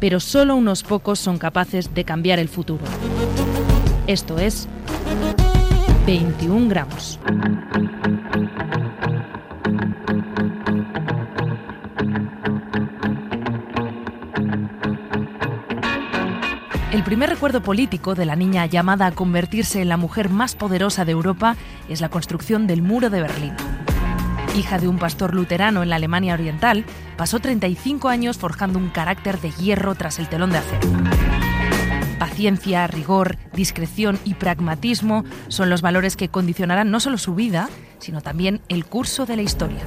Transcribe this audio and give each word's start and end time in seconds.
pero 0.00 0.20
solo 0.20 0.56
unos 0.56 0.82
pocos 0.82 1.18
son 1.18 1.38
capaces 1.38 1.94
de 1.94 2.04
cambiar 2.04 2.38
el 2.38 2.48
futuro. 2.48 2.84
Esto 4.06 4.38
es 4.38 4.68
21 6.06 6.68
gramos. 6.68 7.18
El 16.92 17.02
primer 17.02 17.28
recuerdo 17.28 17.62
político 17.62 18.14
de 18.14 18.24
la 18.24 18.36
niña 18.36 18.64
llamada 18.66 19.06
a 19.06 19.12
convertirse 19.12 19.82
en 19.82 19.88
la 19.88 19.96
mujer 19.96 20.30
más 20.30 20.54
poderosa 20.54 21.04
de 21.04 21.12
Europa 21.12 21.56
es 21.88 22.00
la 22.00 22.08
construcción 22.08 22.66
del 22.66 22.80
muro 22.80 23.10
de 23.10 23.20
Berlín. 23.20 23.52
Hija 24.56 24.78
de 24.78 24.88
un 24.88 24.98
pastor 24.98 25.34
luterano 25.34 25.82
en 25.82 25.90
la 25.90 25.96
Alemania 25.96 26.32
Oriental, 26.32 26.86
pasó 27.18 27.40
35 27.40 28.08
años 28.08 28.38
forjando 28.38 28.78
un 28.78 28.88
carácter 28.88 29.38
de 29.38 29.50
hierro 29.50 29.94
tras 29.94 30.18
el 30.18 30.28
telón 30.28 30.50
de 30.50 30.58
acero. 30.58 30.88
Paciencia, 32.18 32.86
rigor, 32.86 33.36
discreción 33.52 34.18
y 34.24 34.32
pragmatismo 34.32 35.24
son 35.48 35.68
los 35.68 35.82
valores 35.82 36.16
que 36.16 36.30
condicionarán 36.30 36.90
no 36.90 37.00
solo 37.00 37.18
su 37.18 37.34
vida, 37.34 37.68
sino 37.98 38.22
también 38.22 38.62
el 38.70 38.86
curso 38.86 39.26
de 39.26 39.36
la 39.36 39.42
historia. 39.42 39.80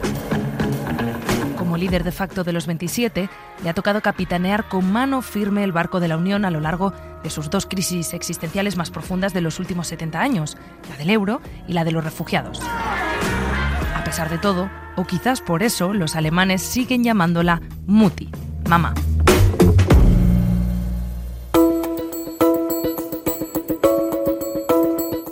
Como 1.57 1.75
líder 1.75 2.03
de 2.03 2.11
facto 2.11 2.43
de 2.43 2.53
los 2.53 2.67
27, 2.67 3.27
le 3.63 3.69
ha 3.69 3.73
tocado 3.73 4.01
capitanear 4.01 4.69
con 4.69 4.91
mano 4.91 5.23
firme 5.23 5.63
el 5.63 5.71
barco 5.71 5.99
de 5.99 6.09
la 6.09 6.17
Unión 6.17 6.45
a 6.45 6.51
lo 6.51 6.59
largo 6.59 6.93
de 7.23 7.31
sus 7.31 7.49
dos 7.49 7.65
crisis 7.65 8.13
existenciales 8.13 8.77
más 8.77 8.91
profundas 8.91 9.33
de 9.33 9.41
los 9.41 9.59
últimos 9.59 9.87
70 9.87 10.19
años, 10.21 10.57
la 10.89 10.95
del 10.97 11.09
euro 11.09 11.41
y 11.67 11.73
la 11.73 11.83
de 11.83 11.91
los 11.91 12.03
refugiados. 12.03 12.61
De 14.27 14.37
todo, 14.37 14.69
o 14.97 15.05
quizás 15.05 15.39
por 15.39 15.63
eso, 15.63 15.93
los 15.93 16.17
alemanes 16.17 16.61
siguen 16.61 17.05
llamándola 17.05 17.61
Mutti, 17.87 18.29
mamá. 18.67 18.93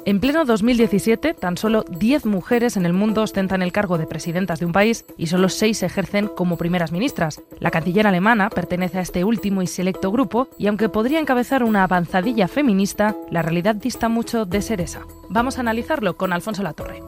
En 0.06 0.22
pleno 0.22 0.46
2017, 0.46 1.34
tan 1.34 1.58
solo 1.58 1.84
10 1.90 2.26
mujeres 2.28 2.78
en 2.78 2.86
el 2.86 2.94
mundo 2.94 3.24
ostentan 3.24 3.62
el 3.62 3.74
cargo 3.74 3.98
de 3.98 4.08
presidentas 4.08 4.62
de 4.62 4.66
un 4.66 4.72
país 4.72 5.06
y 5.18 5.28
solo 5.28 5.50
6 5.50 5.84
ejercen 5.84 6.28
como 6.30 6.58
primeras 6.58 6.94
ministras. 6.94 7.42
La 7.60 7.72
canciller 7.72 8.08
alemana 8.08 8.50
pertenece 8.50 9.00
a 9.00 9.02
este 9.02 9.26
último 9.26 9.62
y 9.62 9.68
selecto 9.68 10.12
grupo 10.14 10.48
y 10.58 10.68
aunque 10.68 10.88
podría 10.88 11.20
encabezar 11.20 11.62
una 11.64 11.84
avanzadilla 11.84 12.48
feminista, 12.48 13.18
la 13.30 13.42
realidad 13.42 13.76
dista 13.76 14.08
mucho 14.08 14.46
de 14.46 14.62
ser 14.62 14.80
esa. 14.80 15.02
Vamos 15.30 15.58
a 15.58 15.62
analizarlo 15.62 16.16
con 16.16 16.32
Alfonso 16.32 16.64
Latorre. 16.64 17.04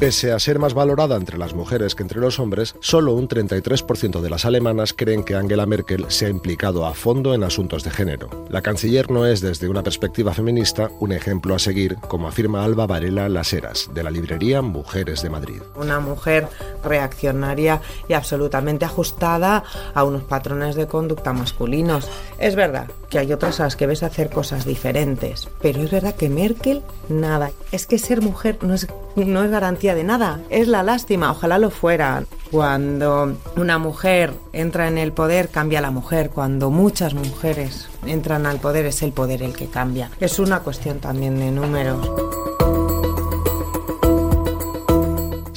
Pese 0.00 0.32
a 0.32 0.38
ser 0.38 0.58
más 0.58 0.72
valorada 0.72 1.14
entre 1.16 1.36
las 1.36 1.52
mujeres 1.52 1.94
que 1.94 2.02
entre 2.02 2.20
los 2.20 2.38
hombres, 2.38 2.74
solo 2.80 3.12
un 3.12 3.28
33% 3.28 4.22
de 4.22 4.30
las 4.30 4.46
alemanas 4.46 4.94
creen 4.94 5.22
que 5.22 5.34
Angela 5.34 5.66
Merkel 5.66 6.06
se 6.08 6.24
ha 6.24 6.30
implicado 6.30 6.86
a 6.86 6.94
fondo 6.94 7.34
en 7.34 7.44
asuntos 7.44 7.84
de 7.84 7.90
género. 7.90 8.46
La 8.48 8.62
canciller 8.62 9.10
no 9.10 9.26
es 9.26 9.42
desde 9.42 9.68
una 9.68 9.82
perspectiva 9.82 10.32
feminista 10.32 10.88
un 11.00 11.12
ejemplo 11.12 11.54
a 11.54 11.58
seguir, 11.58 11.96
como 11.96 12.28
afirma 12.28 12.64
Alba 12.64 12.86
Varela 12.86 13.28
Laseras, 13.28 13.90
de 13.92 14.02
la 14.02 14.10
librería 14.10 14.62
Mujeres 14.62 15.20
de 15.20 15.28
Madrid. 15.28 15.60
Una 15.76 16.00
mujer 16.00 16.48
reaccionaria 16.82 17.82
y 18.08 18.14
absolutamente 18.14 18.86
ajustada 18.86 19.64
a 19.92 20.04
unos 20.04 20.22
patrones 20.22 20.76
de 20.76 20.86
conducta 20.86 21.34
masculinos. 21.34 22.08
Es 22.38 22.54
verdad 22.54 22.88
que 23.10 23.18
hay 23.18 23.34
otras 23.34 23.60
a 23.60 23.64
las 23.64 23.76
que 23.76 23.86
ves 23.86 24.02
hacer 24.02 24.30
cosas 24.30 24.64
diferentes, 24.64 25.46
pero 25.60 25.82
es 25.82 25.90
verdad 25.90 26.14
que 26.14 26.30
Merkel 26.30 26.82
nada. 27.10 27.50
Es 27.70 27.86
que 27.86 27.98
ser 27.98 28.22
mujer 28.22 28.56
no 28.62 28.72
es, 28.72 28.86
no 29.24 29.42
es 29.44 29.50
garantía 29.50 29.94
de 29.94 30.04
nada, 30.04 30.40
es 30.50 30.68
la 30.68 30.82
lástima, 30.82 31.30
ojalá 31.30 31.58
lo 31.58 31.70
fuera. 31.70 32.24
Cuando 32.50 33.36
una 33.56 33.78
mujer 33.78 34.34
entra 34.52 34.88
en 34.88 34.98
el 34.98 35.12
poder, 35.12 35.48
cambia 35.48 35.80
la 35.80 35.90
mujer. 35.90 36.30
Cuando 36.30 36.70
muchas 36.70 37.14
mujeres 37.14 37.88
entran 38.04 38.46
al 38.46 38.58
poder, 38.58 38.86
es 38.86 39.02
el 39.02 39.12
poder 39.12 39.42
el 39.42 39.54
que 39.54 39.66
cambia. 39.66 40.10
Es 40.20 40.38
una 40.38 40.60
cuestión 40.60 40.98
también 40.98 41.38
de 41.38 41.50
números. 41.52 42.39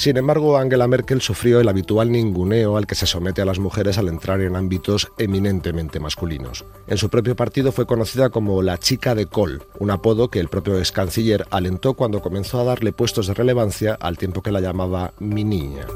Sin 0.03 0.17
embargo, 0.17 0.57
Angela 0.57 0.85
Merkel 0.85 1.21
sufrió 1.21 1.61
el 1.61 1.69
habitual 1.69 2.11
ninguneo 2.11 2.75
al 2.75 2.85
que 2.85 2.93
se 2.93 3.05
somete 3.05 3.41
a 3.41 3.45
las 3.45 3.57
mujeres 3.57 3.97
al 3.97 4.09
entrar 4.09 4.41
en 4.41 4.57
ámbitos 4.57 5.13
eminentemente 5.17 6.01
masculinos. 6.01 6.65
En 6.87 6.97
su 6.97 7.07
propio 7.07 7.37
partido 7.37 7.71
fue 7.71 7.85
conocida 7.85 8.29
como 8.29 8.61
la 8.61 8.77
chica 8.77 9.15
de 9.15 9.27
Kohl, 9.27 9.63
un 9.79 9.91
apodo 9.91 10.29
que 10.29 10.41
el 10.41 10.49
propio 10.49 10.77
ex 10.77 10.91
canciller 10.91 11.47
alentó 11.51 11.93
cuando 11.93 12.21
comenzó 12.21 12.59
a 12.59 12.65
darle 12.65 12.91
puestos 12.91 13.27
de 13.27 13.33
relevancia 13.33 13.97
al 13.97 14.17
tiempo 14.17 14.41
que 14.41 14.51
la 14.51 14.59
llamaba 14.59 15.13
mi 15.19 15.45
niña. 15.45 15.87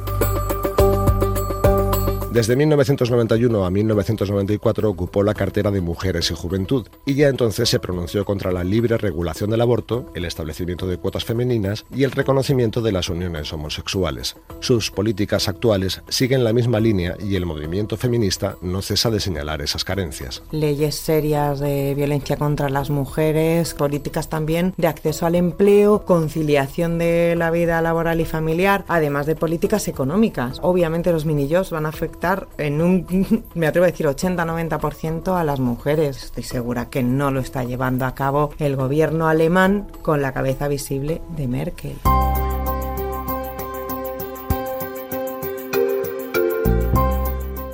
Desde 2.32 2.58
1991 2.58 3.66
a 3.66 3.70
1994 3.72 4.90
ocupó 4.90 5.24
la 5.24 5.34
cartera 5.34 5.72
de 5.72 5.80
Mujeres 5.80 6.30
y 6.30 6.36
Juventud 6.36 6.86
y 7.06 7.16
ya 7.16 7.30
entonces 7.30 7.70
se 7.70 7.80
pronunció 7.80 8.26
contra 8.26 8.52
la 8.52 8.66
libre 8.66 8.98
regulación 8.98 9.50
del 9.50 9.62
aborto, 9.62 10.12
el 10.14 10.26
establecimiento 10.26 10.88
de 10.88 10.98
cuotas 10.98 11.24
femeninas 11.24 11.86
y 11.96 12.04
el 12.04 12.12
reconocimiento 12.12 12.82
de 12.82 12.92
las 12.92 13.08
uniones 13.08 13.54
homosexuales. 13.54 14.36
Sus 14.60 14.92
políticas 14.92 15.48
actuales 15.48 16.02
siguen 16.10 16.44
la 16.44 16.52
misma 16.52 16.82
línea 16.82 17.16
y 17.18 17.36
el 17.36 17.46
movimiento 17.46 17.96
feminista 17.96 18.58
no 18.62 18.82
cesa 18.82 19.10
de 19.10 19.22
señalar 19.22 19.62
esas 19.62 19.86
carencias. 19.86 20.44
Leyes 20.52 20.96
serias 20.96 21.62
de 21.62 21.96
violencia 21.96 22.36
contra 22.36 22.70
las 22.70 22.90
mujeres, 22.90 23.74
políticas 23.74 24.28
también 24.28 24.74
de 24.76 24.88
acceso 24.88 25.26
al 25.26 25.36
empleo, 25.36 26.04
conciliación 26.04 26.98
de 26.98 27.36
la 27.38 27.52
vida 27.52 27.82
laboral 27.82 28.20
y 28.20 28.26
familiar, 28.26 28.84
además 28.90 29.28
de 29.28 29.36
políticas 29.36 29.88
económicas. 29.88 30.60
Obviamente 30.62 31.14
los 31.14 31.26
minijobs 31.26 31.72
van 31.72 31.86
a 31.86 31.90
afectar 31.90 32.17
en 32.58 32.82
un, 32.82 33.44
me 33.54 33.68
atrevo 33.68 33.86
a 33.86 33.92
decir, 33.92 34.06
80-90% 34.06 35.38
a 35.38 35.44
las 35.44 35.60
mujeres. 35.60 36.24
Estoy 36.24 36.44
segura 36.44 36.90
que 36.90 37.04
no 37.04 37.32
lo 37.32 37.40
está 37.40 37.64
llevando 37.64 38.06
a 38.06 38.16
cabo 38.16 38.52
el 38.60 38.76
gobierno 38.76 39.28
alemán 39.28 39.88
con 40.02 40.22
la 40.22 40.34
cabeza 40.34 40.68
visible 40.68 41.22
de 41.36 41.48
Merkel. 41.48 41.98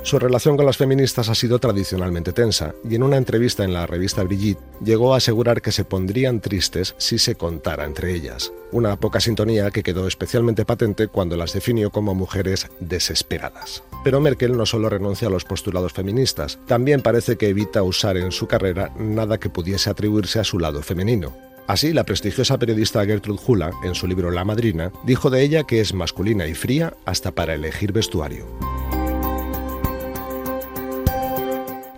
Su 0.04 0.18
relación 0.18 0.58
con 0.58 0.66
las 0.66 0.76
feministas 0.76 1.30
ha 1.30 1.34
sido 1.34 1.58
tradicionalmente 1.58 2.34
tensa 2.34 2.74
y 2.86 2.94
en 2.94 3.02
una 3.02 3.16
entrevista 3.16 3.64
en 3.64 3.72
la 3.72 3.86
revista 3.86 4.22
Brigitte 4.22 4.60
llegó 4.84 5.14
a 5.14 5.16
asegurar 5.16 5.62
que 5.62 5.72
se 5.72 5.86
pondrían 5.86 6.42
tristes 6.42 6.94
si 6.98 7.18
se 7.18 7.36
contara 7.36 7.86
entre 7.86 8.12
ellas. 8.12 8.52
Una 8.70 8.96
poca 8.96 9.18
sintonía 9.20 9.70
que 9.70 9.82
quedó 9.82 10.06
especialmente 10.06 10.66
patente 10.66 11.08
cuando 11.08 11.38
las 11.38 11.54
definió 11.54 11.88
como 11.90 12.14
mujeres 12.14 12.68
desesperadas. 12.80 13.82
Pero 14.04 14.20
Merkel 14.20 14.54
no 14.54 14.66
solo 14.66 14.90
renuncia 14.90 15.28
a 15.28 15.30
los 15.30 15.46
postulados 15.46 15.94
feministas, 15.94 16.58
también 16.66 17.00
parece 17.00 17.38
que 17.38 17.48
evita 17.48 17.82
usar 17.82 18.18
en 18.18 18.30
su 18.30 18.46
carrera 18.46 18.92
nada 18.98 19.38
que 19.38 19.48
pudiese 19.48 19.88
atribuirse 19.88 20.38
a 20.38 20.44
su 20.44 20.58
lado 20.58 20.82
femenino. 20.82 21.32
Así, 21.66 21.94
la 21.94 22.04
prestigiosa 22.04 22.58
periodista 22.58 23.06
Gertrude 23.06 23.40
Hula, 23.46 23.70
en 23.82 23.94
su 23.94 24.06
libro 24.06 24.30
La 24.30 24.44
Madrina, 24.44 24.92
dijo 25.06 25.30
de 25.30 25.40
ella 25.40 25.64
que 25.64 25.80
es 25.80 25.94
masculina 25.94 26.46
y 26.46 26.52
fría 26.52 26.92
hasta 27.06 27.30
para 27.30 27.54
elegir 27.54 27.92
vestuario. 27.92 28.46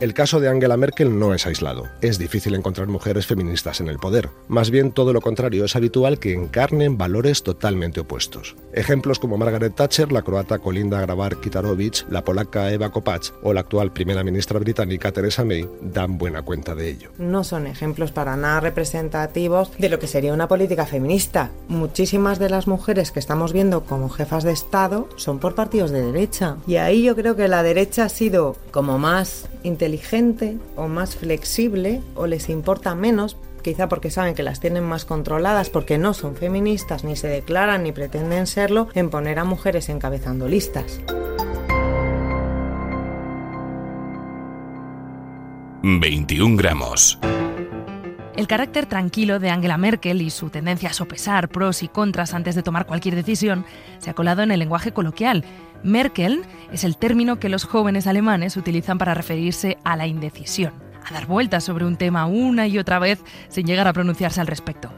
El 0.06 0.14
caso 0.14 0.38
de 0.38 0.48
Angela 0.48 0.76
Merkel 0.76 1.18
no 1.18 1.34
es 1.34 1.48
aislado. 1.48 1.88
Es 2.00 2.16
difícil 2.16 2.54
encontrar 2.54 2.86
mujeres 2.86 3.26
feministas 3.26 3.80
en 3.80 3.88
el 3.88 3.98
poder. 3.98 4.30
Más 4.46 4.70
bien 4.70 4.92
todo 4.92 5.12
lo 5.12 5.20
contrario, 5.20 5.64
es 5.64 5.74
habitual 5.74 6.20
que 6.20 6.32
encarnen 6.32 6.96
valores 6.96 7.42
totalmente 7.42 7.98
opuestos. 7.98 8.54
Ejemplos 8.72 9.18
como 9.18 9.36
Margaret 9.36 9.74
Thatcher, 9.74 10.12
la 10.12 10.22
croata 10.22 10.60
Kolinda 10.60 11.00
Grabar 11.00 11.40
Kitarovich, 11.40 12.06
la 12.08 12.22
polaca 12.22 12.70
Eva 12.70 12.90
Kopacz 12.90 13.32
o 13.42 13.52
la 13.52 13.62
actual 13.62 13.92
primera 13.92 14.22
ministra 14.22 14.60
británica 14.60 15.10
Theresa 15.10 15.44
May 15.44 15.68
dan 15.80 16.18
buena 16.18 16.42
cuenta 16.42 16.76
de 16.76 16.88
ello. 16.88 17.10
No 17.18 17.42
son 17.42 17.66
ejemplos 17.66 18.12
para 18.12 18.36
nada 18.36 18.60
representativos 18.60 19.72
de 19.76 19.88
lo 19.88 19.98
que 19.98 20.06
sería 20.06 20.32
una 20.32 20.46
política 20.46 20.86
feminista. 20.86 21.50
Muchísimas 21.66 22.38
de 22.38 22.48
las 22.48 22.68
mujeres 22.68 23.10
que 23.10 23.18
estamos 23.18 23.52
viendo 23.52 23.82
como 23.82 24.08
jefas 24.08 24.44
de 24.44 24.52
Estado 24.52 25.08
son 25.16 25.40
por 25.40 25.56
partidos 25.56 25.90
de 25.90 26.02
derecha. 26.02 26.58
Y 26.68 26.76
ahí 26.76 27.02
yo 27.02 27.16
creo 27.16 27.34
que 27.34 27.48
la 27.48 27.64
derecha 27.64 28.04
ha 28.04 28.08
sido 28.08 28.54
como 28.70 29.00
más 29.00 29.48
inteligente 29.64 29.95
o 30.76 30.88
más 30.88 31.16
flexible 31.16 32.02
o 32.14 32.26
les 32.26 32.48
importa 32.48 32.94
menos 32.94 33.36
quizá 33.62 33.88
porque 33.88 34.12
saben 34.12 34.36
que 34.36 34.44
las 34.44 34.60
tienen 34.60 34.84
más 34.84 35.04
controladas, 35.04 35.70
porque 35.70 35.98
no 35.98 36.14
son 36.14 36.36
feministas, 36.36 37.02
ni 37.02 37.16
se 37.16 37.26
declaran, 37.26 37.82
ni 37.82 37.90
pretenden 37.90 38.46
serlo, 38.46 38.86
en 38.94 39.10
poner 39.10 39.40
a 39.40 39.44
mujeres 39.44 39.88
encabezando 39.88 40.46
listas. 40.46 41.00
21 45.82 46.56
gramos. 46.56 47.18
El 48.36 48.46
carácter 48.46 48.86
tranquilo 48.86 49.38
de 49.38 49.50
Angela 49.50 49.78
Merkel 49.78 50.20
y 50.20 50.30
su 50.30 50.50
tendencia 50.50 50.90
a 50.90 50.92
sopesar 50.92 51.48
pros 51.48 51.82
y 51.82 51.88
contras 51.88 52.34
antes 52.34 52.54
de 52.54 52.62
tomar 52.62 52.86
cualquier 52.86 53.14
decisión 53.14 53.64
se 53.98 54.10
ha 54.10 54.14
colado 54.14 54.42
en 54.42 54.50
el 54.50 54.58
lenguaje 54.58 54.92
coloquial. 54.92 55.42
Merkel 55.86 56.42
es 56.72 56.82
el 56.82 56.96
término 56.96 57.38
que 57.38 57.48
los 57.48 57.64
jóvenes 57.64 58.08
alemanes 58.08 58.56
utilizan 58.56 58.98
para 58.98 59.14
referirse 59.14 59.78
a 59.84 59.94
la 59.94 60.08
indecisión, 60.08 60.72
a 61.08 61.14
dar 61.14 61.26
vueltas 61.26 61.62
sobre 61.62 61.84
un 61.84 61.96
tema 61.96 62.26
una 62.26 62.66
y 62.66 62.76
otra 62.78 62.98
vez 62.98 63.22
sin 63.48 63.68
llegar 63.68 63.86
a 63.86 63.92
pronunciarse 63.92 64.40
al 64.40 64.48
respecto. 64.48 64.90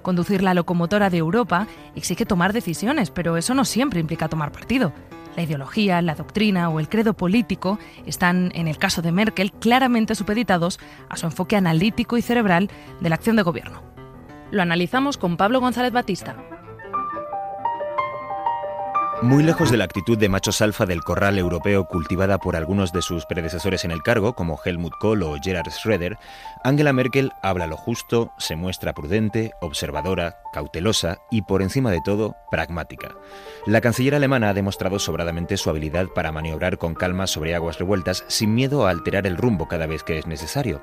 Conducir 0.00 0.42
la 0.42 0.54
locomotora 0.54 1.10
de 1.10 1.18
Europa 1.18 1.66
exige 1.94 2.24
tomar 2.24 2.54
decisiones, 2.54 3.10
pero 3.10 3.36
eso 3.36 3.54
no 3.54 3.66
siempre 3.66 4.00
implica 4.00 4.30
tomar 4.30 4.50
partido. 4.50 4.94
La 5.36 5.42
ideología, 5.42 6.00
la 6.00 6.14
doctrina 6.14 6.70
o 6.70 6.80
el 6.80 6.88
credo 6.88 7.12
político 7.12 7.78
están, 8.06 8.50
en 8.54 8.66
el 8.66 8.78
caso 8.78 9.02
de 9.02 9.12
Merkel, 9.12 9.52
claramente 9.52 10.14
supeditados 10.14 10.80
a 11.10 11.18
su 11.18 11.26
enfoque 11.26 11.56
analítico 11.56 12.16
y 12.16 12.22
cerebral 12.22 12.70
de 13.00 13.08
la 13.10 13.16
acción 13.16 13.36
de 13.36 13.42
gobierno. 13.42 13.82
Lo 14.50 14.62
analizamos 14.62 15.18
con 15.18 15.36
Pablo 15.36 15.60
González 15.60 15.92
Batista. 15.92 16.34
Muy 19.22 19.42
lejos 19.42 19.70
de 19.70 19.76
la 19.76 19.84
actitud 19.84 20.18
de 20.18 20.28
machos 20.28 20.60
alfa 20.60 20.86
del 20.86 21.02
corral 21.02 21.38
europeo 21.38 21.86
cultivada 21.86 22.38
por 22.38 22.56
algunos 22.56 22.92
de 22.92 23.00
sus 23.00 23.24
predecesores 23.26 23.84
en 23.84 23.90
el 23.90 24.02
cargo, 24.02 24.34
como 24.34 24.58
Helmut 24.62 24.92
Kohl 24.98 25.22
o 25.22 25.36
Gerhard 25.40 25.70
Schröder, 25.70 26.18
Angela 26.62 26.92
Merkel 26.92 27.32
habla 27.40 27.66
lo 27.66 27.76
justo, 27.76 28.32
se 28.38 28.56
muestra 28.56 28.92
prudente, 28.92 29.52
observadora, 29.60 30.38
cautelosa 30.52 31.18
y, 31.30 31.42
por 31.42 31.62
encima 31.62 31.90
de 31.90 32.00
todo, 32.04 32.36
pragmática. 32.50 33.14
La 33.66 33.80
canciller 33.80 34.16
alemana 34.16 34.50
ha 34.50 34.54
demostrado 34.54 34.98
sobradamente 34.98 35.56
su 35.56 35.70
habilidad 35.70 36.08
para 36.08 36.32
maniobrar 36.32 36.76
con 36.76 36.94
calma 36.94 37.26
sobre 37.26 37.54
aguas 37.54 37.78
revueltas 37.78 38.24
sin 38.28 38.54
miedo 38.54 38.86
a 38.86 38.90
alterar 38.90 39.26
el 39.26 39.36
rumbo 39.36 39.68
cada 39.68 39.86
vez 39.86 40.02
que 40.02 40.18
es 40.18 40.26
necesario. 40.26 40.82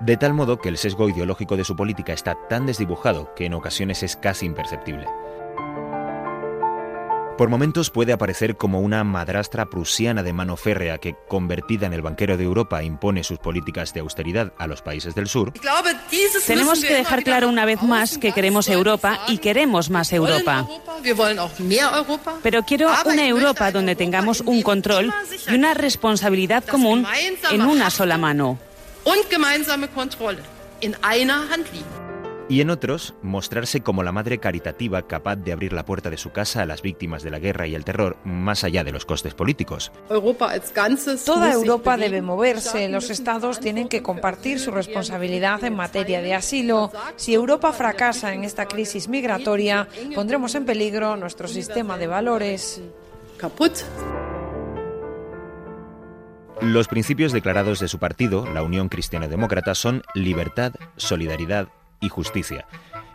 De 0.00 0.16
tal 0.16 0.34
modo 0.34 0.58
que 0.58 0.68
el 0.68 0.78
sesgo 0.78 1.08
ideológico 1.08 1.56
de 1.56 1.64
su 1.64 1.76
política 1.76 2.12
está 2.12 2.36
tan 2.48 2.64
desdibujado 2.64 3.34
que 3.34 3.46
en 3.46 3.54
ocasiones 3.54 4.02
es 4.02 4.16
casi 4.16 4.46
imperceptible. 4.46 5.06
Por 7.42 7.50
momentos 7.50 7.90
puede 7.90 8.12
aparecer 8.12 8.56
como 8.56 8.78
una 8.78 9.02
madrastra 9.02 9.66
prusiana 9.66 10.22
de 10.22 10.32
mano 10.32 10.56
férrea 10.56 10.98
que, 10.98 11.16
convertida 11.26 11.86
en 11.86 11.92
el 11.92 12.00
banquero 12.00 12.36
de 12.36 12.44
Europa, 12.44 12.84
impone 12.84 13.24
sus 13.24 13.40
políticas 13.40 13.92
de 13.92 13.98
austeridad 13.98 14.52
a 14.58 14.68
los 14.68 14.80
países 14.80 15.16
del 15.16 15.26
sur. 15.26 15.52
Tenemos 16.46 16.80
que 16.84 16.94
dejar 16.94 17.24
claro 17.24 17.48
una 17.48 17.64
vez 17.64 17.82
más 17.82 18.16
que 18.16 18.30
queremos 18.30 18.68
Europa 18.68 19.22
y 19.26 19.38
queremos 19.38 19.90
más 19.90 20.12
Europa. 20.12 20.68
Pero 22.44 22.62
quiero 22.62 22.92
una 23.06 23.26
Europa 23.26 23.72
donde 23.72 23.96
tengamos 23.96 24.40
un 24.42 24.62
control 24.62 25.12
y 25.50 25.54
una 25.56 25.74
responsabilidad 25.74 26.62
común 26.62 27.04
en 27.50 27.62
una 27.62 27.90
sola 27.90 28.18
mano 28.18 28.56
y 32.48 32.60
en 32.60 32.70
otros 32.70 33.14
mostrarse 33.22 33.80
como 33.80 34.02
la 34.02 34.12
madre 34.12 34.38
caritativa 34.38 35.02
capaz 35.02 35.36
de 35.36 35.52
abrir 35.52 35.72
la 35.72 35.84
puerta 35.84 36.10
de 36.10 36.16
su 36.16 36.30
casa 36.30 36.62
a 36.62 36.66
las 36.66 36.82
víctimas 36.82 37.22
de 37.22 37.30
la 37.30 37.38
guerra 37.38 37.66
y 37.66 37.74
el 37.74 37.84
terror 37.84 38.16
más 38.24 38.64
allá 38.64 38.84
de 38.84 38.92
los 38.92 39.04
costes 39.04 39.34
políticos. 39.34 39.92
Toda 41.24 41.52
Europa 41.52 41.96
debe 41.96 42.22
moverse, 42.22 42.88
los 42.88 43.10
estados 43.10 43.60
tienen 43.60 43.88
que 43.88 44.02
compartir 44.02 44.60
su 44.60 44.70
responsabilidad 44.70 45.64
en 45.64 45.74
materia 45.74 46.22
de 46.22 46.34
asilo. 46.34 46.92
Si 47.16 47.34
Europa 47.34 47.72
fracasa 47.72 48.34
en 48.34 48.44
esta 48.44 48.66
crisis 48.66 49.08
migratoria, 49.08 49.88
pondremos 50.14 50.54
en 50.54 50.64
peligro 50.64 51.16
nuestro 51.16 51.48
sistema 51.48 51.98
de 51.98 52.06
valores. 52.06 52.82
Los 56.60 56.86
principios 56.86 57.32
declarados 57.32 57.80
de 57.80 57.88
su 57.88 57.98
partido, 57.98 58.46
la 58.46 58.62
Unión 58.62 58.88
Cristiana 58.88 59.26
Demócrata, 59.26 59.74
son 59.74 60.04
libertad, 60.14 60.74
solidaridad, 60.96 61.66
y 62.02 62.10
justicia. 62.10 62.66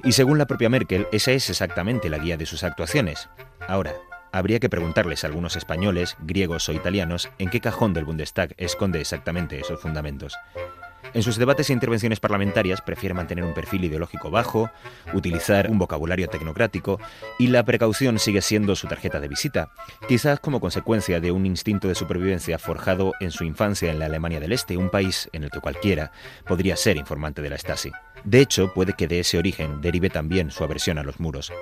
Y 0.03 0.13
según 0.13 0.39
la 0.39 0.47
propia 0.47 0.69
Merkel, 0.69 1.07
esa 1.11 1.31
es 1.31 1.49
exactamente 1.49 2.09
la 2.09 2.17
guía 2.17 2.37
de 2.37 2.47
sus 2.47 2.63
actuaciones. 2.63 3.29
Ahora, 3.67 3.93
habría 4.31 4.59
que 4.59 4.69
preguntarles 4.69 5.23
a 5.23 5.27
algunos 5.27 5.55
españoles, 5.55 6.17
griegos 6.21 6.67
o 6.69 6.73
italianos 6.73 7.29
en 7.37 7.49
qué 7.49 7.61
cajón 7.61 7.93
del 7.93 8.05
Bundestag 8.05 8.55
esconde 8.57 9.01
exactamente 9.01 9.59
esos 9.59 9.79
fundamentos. 9.79 10.35
En 11.13 11.23
sus 11.23 11.37
debates 11.37 11.69
e 11.69 11.73
intervenciones 11.73 12.19
parlamentarias 12.19 12.81
prefiere 12.81 13.13
mantener 13.13 13.43
un 13.45 13.53
perfil 13.53 13.85
ideológico 13.85 14.29
bajo, 14.29 14.69
utilizar 15.13 15.69
un 15.69 15.79
vocabulario 15.79 16.27
tecnocrático 16.27 16.99
y 17.39 17.47
la 17.47 17.63
precaución 17.63 18.19
sigue 18.19 18.41
siendo 18.41 18.75
su 18.75 18.87
tarjeta 18.87 19.19
de 19.19 19.27
visita, 19.27 19.71
quizás 20.07 20.39
como 20.39 20.59
consecuencia 20.59 21.19
de 21.19 21.31
un 21.31 21.45
instinto 21.45 21.87
de 21.87 21.95
supervivencia 21.95 22.59
forjado 22.59 23.13
en 23.19 23.31
su 23.31 23.45
infancia 23.45 23.91
en 23.91 23.99
la 23.99 24.05
Alemania 24.05 24.39
del 24.39 24.51
Este, 24.51 24.77
un 24.77 24.89
país 24.89 25.29
en 25.31 25.43
el 25.43 25.49
que 25.49 25.61
cualquiera 25.61 26.11
podría 26.45 26.75
ser 26.75 26.97
informante 26.97 27.41
de 27.41 27.49
la 27.49 27.57
Stasi. 27.57 27.91
De 28.27 28.41
hecho, 28.41 28.73
puede 28.73 28.91
que 28.91 29.07
de 29.07 29.21
ese 29.21 29.37
origen 29.37 29.79
derive 29.79 30.09
también 30.09 30.51
su 30.51 30.61
aversión 30.61 30.97
a 30.97 31.03
los 31.03 31.21
muros. 31.21 31.53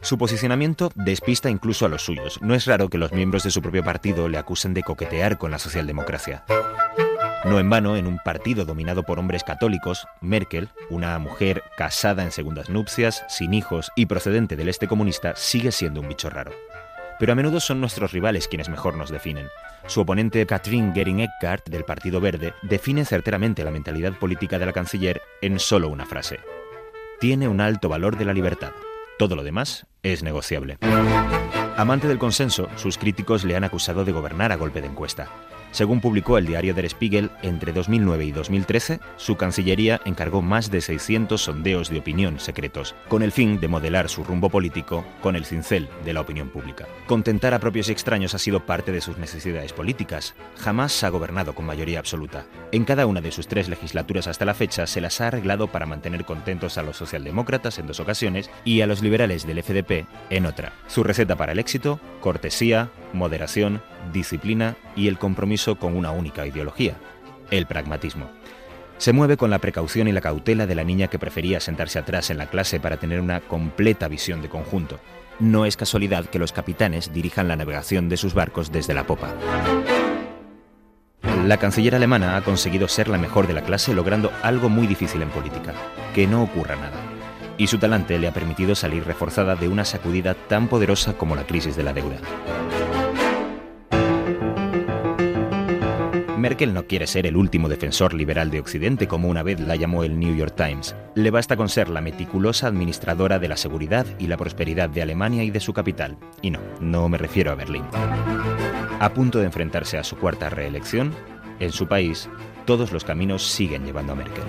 Su 0.00 0.16
posicionamiento 0.16 0.90
despista 0.94 1.50
incluso 1.50 1.84
a 1.84 1.90
los 1.90 2.00
suyos. 2.00 2.40
No 2.40 2.54
es 2.54 2.64
raro 2.64 2.88
que 2.88 2.96
los 2.96 3.12
miembros 3.12 3.42
de 3.42 3.50
su 3.50 3.60
propio 3.60 3.84
partido 3.84 4.26
le 4.26 4.38
acusen 4.38 4.72
de 4.72 4.82
coquetear 4.82 5.36
con 5.36 5.50
la 5.50 5.58
socialdemocracia. 5.58 6.46
No 7.44 7.58
en 7.58 7.68
vano, 7.68 7.94
en 7.98 8.06
un 8.06 8.18
partido 8.24 8.64
dominado 8.64 9.02
por 9.02 9.18
hombres 9.18 9.44
católicos, 9.44 10.06
Merkel, 10.22 10.70
una 10.88 11.18
mujer 11.18 11.62
casada 11.76 12.24
en 12.24 12.32
segundas 12.32 12.70
nupcias, 12.70 13.22
sin 13.28 13.52
hijos 13.52 13.92
y 13.94 14.06
procedente 14.06 14.56
del 14.56 14.70
este 14.70 14.88
comunista, 14.88 15.34
sigue 15.36 15.72
siendo 15.72 16.00
un 16.00 16.08
bicho 16.08 16.30
raro. 16.30 16.52
Pero 17.18 17.32
a 17.32 17.34
menudo 17.34 17.60
son 17.60 17.80
nuestros 17.80 18.12
rivales 18.12 18.48
quienes 18.48 18.68
mejor 18.68 18.96
nos 18.96 19.10
definen. 19.10 19.48
Su 19.86 20.00
oponente 20.00 20.46
Katrin 20.46 20.92
Gering-Eckardt 20.92 21.68
del 21.68 21.84
Partido 21.84 22.20
Verde 22.20 22.54
define 22.62 23.04
certeramente 23.04 23.64
la 23.64 23.70
mentalidad 23.70 24.12
política 24.12 24.58
de 24.58 24.66
la 24.66 24.72
canciller 24.72 25.20
en 25.40 25.58
solo 25.58 25.88
una 25.88 26.06
frase. 26.06 26.40
Tiene 27.20 27.48
un 27.48 27.60
alto 27.60 27.88
valor 27.88 28.16
de 28.16 28.24
la 28.24 28.32
libertad. 28.32 28.72
Todo 29.18 29.34
lo 29.34 29.42
demás 29.42 29.86
es 30.02 30.22
negociable. 30.22 30.78
Amante 31.76 32.06
del 32.06 32.18
consenso, 32.18 32.68
sus 32.76 32.98
críticos 32.98 33.44
le 33.44 33.56
han 33.56 33.64
acusado 33.64 34.04
de 34.04 34.12
gobernar 34.12 34.52
a 34.52 34.56
golpe 34.56 34.80
de 34.80 34.88
encuesta. 34.88 35.28
Según 35.70 36.00
publicó 36.00 36.38
el 36.38 36.46
diario 36.46 36.74
Der 36.74 36.86
Spiegel, 36.86 37.30
entre 37.42 37.72
2009 37.72 38.24
y 38.24 38.32
2013, 38.32 39.00
su 39.16 39.36
Cancillería 39.36 40.00
encargó 40.04 40.42
más 40.42 40.70
de 40.70 40.80
600 40.80 41.40
sondeos 41.40 41.90
de 41.90 41.98
opinión 41.98 42.40
secretos, 42.40 42.94
con 43.08 43.22
el 43.22 43.32
fin 43.32 43.60
de 43.60 43.68
modelar 43.68 44.08
su 44.08 44.24
rumbo 44.24 44.48
político 44.48 45.04
con 45.20 45.36
el 45.36 45.44
cincel 45.44 45.88
de 46.04 46.12
la 46.12 46.20
opinión 46.20 46.48
pública. 46.48 46.86
Contentar 47.06 47.54
a 47.54 47.58
propios 47.58 47.88
y 47.88 47.92
extraños 47.92 48.34
ha 48.34 48.38
sido 48.38 48.64
parte 48.66 48.92
de 48.92 49.00
sus 49.00 49.18
necesidades 49.18 49.72
políticas. 49.72 50.34
Jamás 50.56 51.04
ha 51.04 51.08
gobernado 51.10 51.54
con 51.54 51.66
mayoría 51.66 51.98
absoluta. 51.98 52.46
En 52.72 52.84
cada 52.84 53.06
una 53.06 53.20
de 53.20 53.32
sus 53.32 53.48
tres 53.48 53.68
legislaturas 53.68 54.26
hasta 54.26 54.44
la 54.44 54.54
fecha 54.54 54.86
se 54.86 55.00
las 55.00 55.20
ha 55.20 55.28
arreglado 55.28 55.68
para 55.68 55.86
mantener 55.86 56.24
contentos 56.24 56.78
a 56.78 56.82
los 56.82 56.96
socialdemócratas 56.96 57.78
en 57.78 57.86
dos 57.86 58.00
ocasiones 58.00 58.50
y 58.64 58.80
a 58.80 58.86
los 58.86 59.02
liberales 59.02 59.46
del 59.46 59.62
FDP 59.62 60.06
en 60.30 60.46
otra. 60.46 60.72
Su 60.86 61.04
receta 61.04 61.36
para 61.36 61.52
el 61.52 61.58
éxito, 61.58 62.00
cortesía, 62.20 62.90
moderación, 63.12 63.82
disciplina 64.12 64.76
y 64.96 65.08
el 65.08 65.18
compromiso 65.18 65.76
con 65.76 65.96
una 65.96 66.10
única 66.10 66.46
ideología, 66.46 66.94
el 67.50 67.66
pragmatismo. 67.66 68.30
Se 68.98 69.12
mueve 69.12 69.36
con 69.36 69.50
la 69.50 69.60
precaución 69.60 70.08
y 70.08 70.12
la 70.12 70.20
cautela 70.20 70.66
de 70.66 70.74
la 70.74 70.82
niña 70.82 71.06
que 71.06 71.20
prefería 71.20 71.60
sentarse 71.60 72.00
atrás 72.00 72.30
en 72.30 72.38
la 72.38 72.50
clase 72.50 72.80
para 72.80 72.96
tener 72.96 73.20
una 73.20 73.40
completa 73.40 74.08
visión 74.08 74.42
de 74.42 74.48
conjunto. 74.48 74.98
No 75.38 75.66
es 75.66 75.76
casualidad 75.76 76.26
que 76.26 76.40
los 76.40 76.52
capitanes 76.52 77.12
dirijan 77.12 77.46
la 77.46 77.54
navegación 77.54 78.08
de 78.08 78.16
sus 78.16 78.34
barcos 78.34 78.72
desde 78.72 78.94
la 78.94 79.06
popa. 79.06 79.34
La 81.46 81.58
canciller 81.58 81.94
alemana 81.94 82.36
ha 82.36 82.42
conseguido 82.42 82.88
ser 82.88 83.06
la 83.06 83.18
mejor 83.18 83.46
de 83.46 83.54
la 83.54 83.62
clase 83.62 83.94
logrando 83.94 84.32
algo 84.42 84.68
muy 84.68 84.88
difícil 84.88 85.22
en 85.22 85.30
política, 85.30 85.74
que 86.12 86.26
no 86.26 86.42
ocurra 86.42 86.74
nada. 86.74 86.96
Y 87.56 87.68
su 87.68 87.78
talante 87.78 88.18
le 88.18 88.26
ha 88.26 88.34
permitido 88.34 88.74
salir 88.74 89.04
reforzada 89.04 89.54
de 89.54 89.68
una 89.68 89.84
sacudida 89.84 90.34
tan 90.34 90.66
poderosa 90.66 91.14
como 91.14 91.36
la 91.36 91.46
crisis 91.46 91.76
de 91.76 91.84
la 91.84 91.92
deuda. 91.92 92.16
Merkel 96.38 96.72
no 96.72 96.86
quiere 96.86 97.06
ser 97.06 97.26
el 97.26 97.36
último 97.36 97.68
defensor 97.68 98.14
liberal 98.14 98.50
de 98.50 98.60
Occidente, 98.60 99.06
como 99.06 99.28
una 99.28 99.42
vez 99.42 99.60
la 99.60 99.76
llamó 99.76 100.04
el 100.04 100.18
New 100.18 100.34
York 100.34 100.54
Times. 100.56 100.94
Le 101.14 101.30
basta 101.30 101.56
con 101.56 101.68
ser 101.68 101.88
la 101.88 102.00
meticulosa 102.00 102.66
administradora 102.68 103.38
de 103.38 103.48
la 103.48 103.56
seguridad 103.56 104.06
y 104.18 104.26
la 104.26 104.36
prosperidad 104.36 104.88
de 104.88 105.02
Alemania 105.02 105.44
y 105.44 105.50
de 105.50 105.60
su 105.60 105.72
capital. 105.72 106.16
Y 106.40 106.50
no, 106.50 106.60
no 106.80 107.08
me 107.08 107.18
refiero 107.18 107.50
a 107.50 107.54
Berlín. 107.54 107.84
A 109.00 109.12
punto 109.14 109.38
de 109.38 109.46
enfrentarse 109.46 109.98
a 109.98 110.04
su 110.04 110.16
cuarta 110.16 110.48
reelección, 110.48 111.12
en 111.60 111.72
su 111.72 111.86
país, 111.86 112.28
todos 112.64 112.92
los 112.92 113.04
caminos 113.04 113.46
siguen 113.46 113.84
llevando 113.84 114.12
a 114.12 114.16
Merkel. 114.16 114.44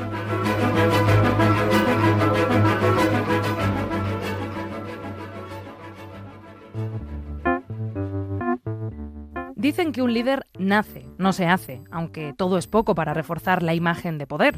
Dicen 9.69 9.91
que 9.91 10.01
un 10.01 10.15
líder 10.15 10.47
nace, 10.57 11.05
no 11.19 11.31
se 11.31 11.45
hace, 11.45 11.83
aunque 11.91 12.33
todo 12.35 12.57
es 12.57 12.65
poco 12.65 12.95
para 12.95 13.13
reforzar 13.13 13.61
la 13.61 13.75
imagen 13.75 14.17
de 14.17 14.25
poder. 14.25 14.57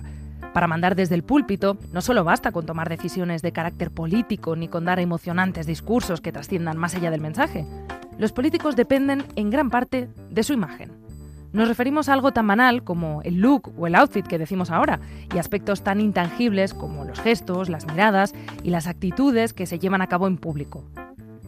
Para 0.54 0.68
mandar 0.68 0.96
desde 0.96 1.16
el 1.16 1.24
púlpito 1.24 1.78
no 1.92 2.00
solo 2.00 2.24
basta 2.24 2.54
con 2.54 2.66
tomar 2.66 2.88
decisiones 2.88 3.42
de 3.42 3.52
carácter 3.52 3.92
político 3.92 4.56
ni 4.56 4.70
con 4.70 4.86
dar 4.86 5.02
emocionantes 5.02 5.68
discursos 5.68 6.22
que 6.22 6.32
trasciendan 6.32 6.78
más 6.78 6.96
allá 6.96 7.12
del 7.12 7.20
mensaje. 7.20 7.68
Los 8.18 8.32
políticos 8.32 8.78
dependen 8.78 9.26
en 9.36 9.50
gran 9.50 9.70
parte 9.70 10.08
de 10.30 10.44
su 10.44 10.54
imagen. 10.54 10.94
Nos 11.52 11.68
referimos 11.68 12.08
a 12.08 12.14
algo 12.14 12.32
tan 12.32 12.48
banal 12.48 12.86
como 12.86 13.22
el 13.24 13.42
look 13.42 13.74
o 13.78 13.88
el 13.88 13.96
outfit 13.96 14.26
que 14.26 14.38
decimos 14.38 14.72
ahora, 14.72 15.02
y 15.36 15.40
aspectos 15.40 15.84
tan 15.84 16.00
intangibles 16.00 16.74
como 16.74 17.04
los 17.04 17.20
gestos, 17.20 17.68
las 17.68 17.86
miradas 17.86 18.34
y 18.64 18.70
las 18.70 18.88
actitudes 18.88 19.52
que 19.52 19.66
se 19.66 19.78
llevan 19.78 20.02
a 20.02 20.08
cabo 20.08 20.28
en 20.28 20.38
público. 20.38 20.86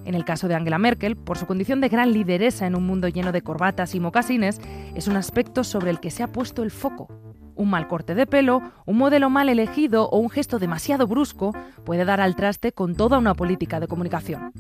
En 0.05 0.15
el 0.15 0.25
caso 0.25 0.47
de 0.47 0.55
Angela 0.55 0.77
Merkel, 0.77 1.15
por 1.15 1.37
su 1.37 1.45
condición 1.45 1.81
de 1.81 1.89
gran 1.89 2.11
lideresa 2.11 2.67
en 2.67 2.75
un 2.75 2.85
mundo 2.85 3.07
lleno 3.07 3.31
de 3.31 3.41
corbatas 3.41 3.95
y 3.95 3.99
mocasines, 3.99 4.59
es 4.95 5.07
un 5.07 5.15
aspecto 5.15 5.63
sobre 5.63 5.91
el 5.91 5.99
que 5.99 6.11
se 6.11 6.23
ha 6.23 6.31
puesto 6.31 6.63
el 6.63 6.71
foco. 6.71 7.07
Un 7.55 7.69
mal 7.69 7.87
corte 7.87 8.15
de 8.15 8.25
pelo, 8.25 8.61
un 8.85 8.97
modelo 8.97 9.29
mal 9.29 9.47
elegido 9.47 10.09
o 10.09 10.17
un 10.17 10.29
gesto 10.29 10.59
demasiado 10.59 11.07
brusco 11.07 11.53
puede 11.85 12.03
dar 12.03 12.19
al 12.19 12.35
traste 12.35 12.71
con 12.71 12.95
toda 12.95 13.17
una 13.17 13.35
política 13.35 13.79
de 13.79 13.87
comunicación. 13.87 14.51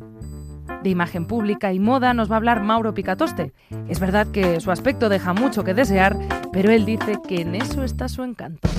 De 0.83 0.89
imagen 0.89 1.25
pública 1.25 1.73
y 1.73 1.79
moda 1.79 2.13
nos 2.13 2.29
va 2.29 2.35
a 2.35 2.37
hablar 2.37 2.61
Mauro 2.61 2.93
Picatoste. 2.93 3.53
Es 3.87 3.99
verdad 3.99 4.27
que 4.27 4.59
su 4.59 4.71
aspecto 4.71 5.09
deja 5.09 5.33
mucho 5.33 5.63
que 5.63 5.73
desear, 5.73 6.17
pero 6.51 6.71
él 6.71 6.85
dice 6.85 7.17
que 7.27 7.41
en 7.41 7.55
eso 7.55 7.83
está 7.83 8.07
su 8.07 8.23
encanto. 8.23 8.69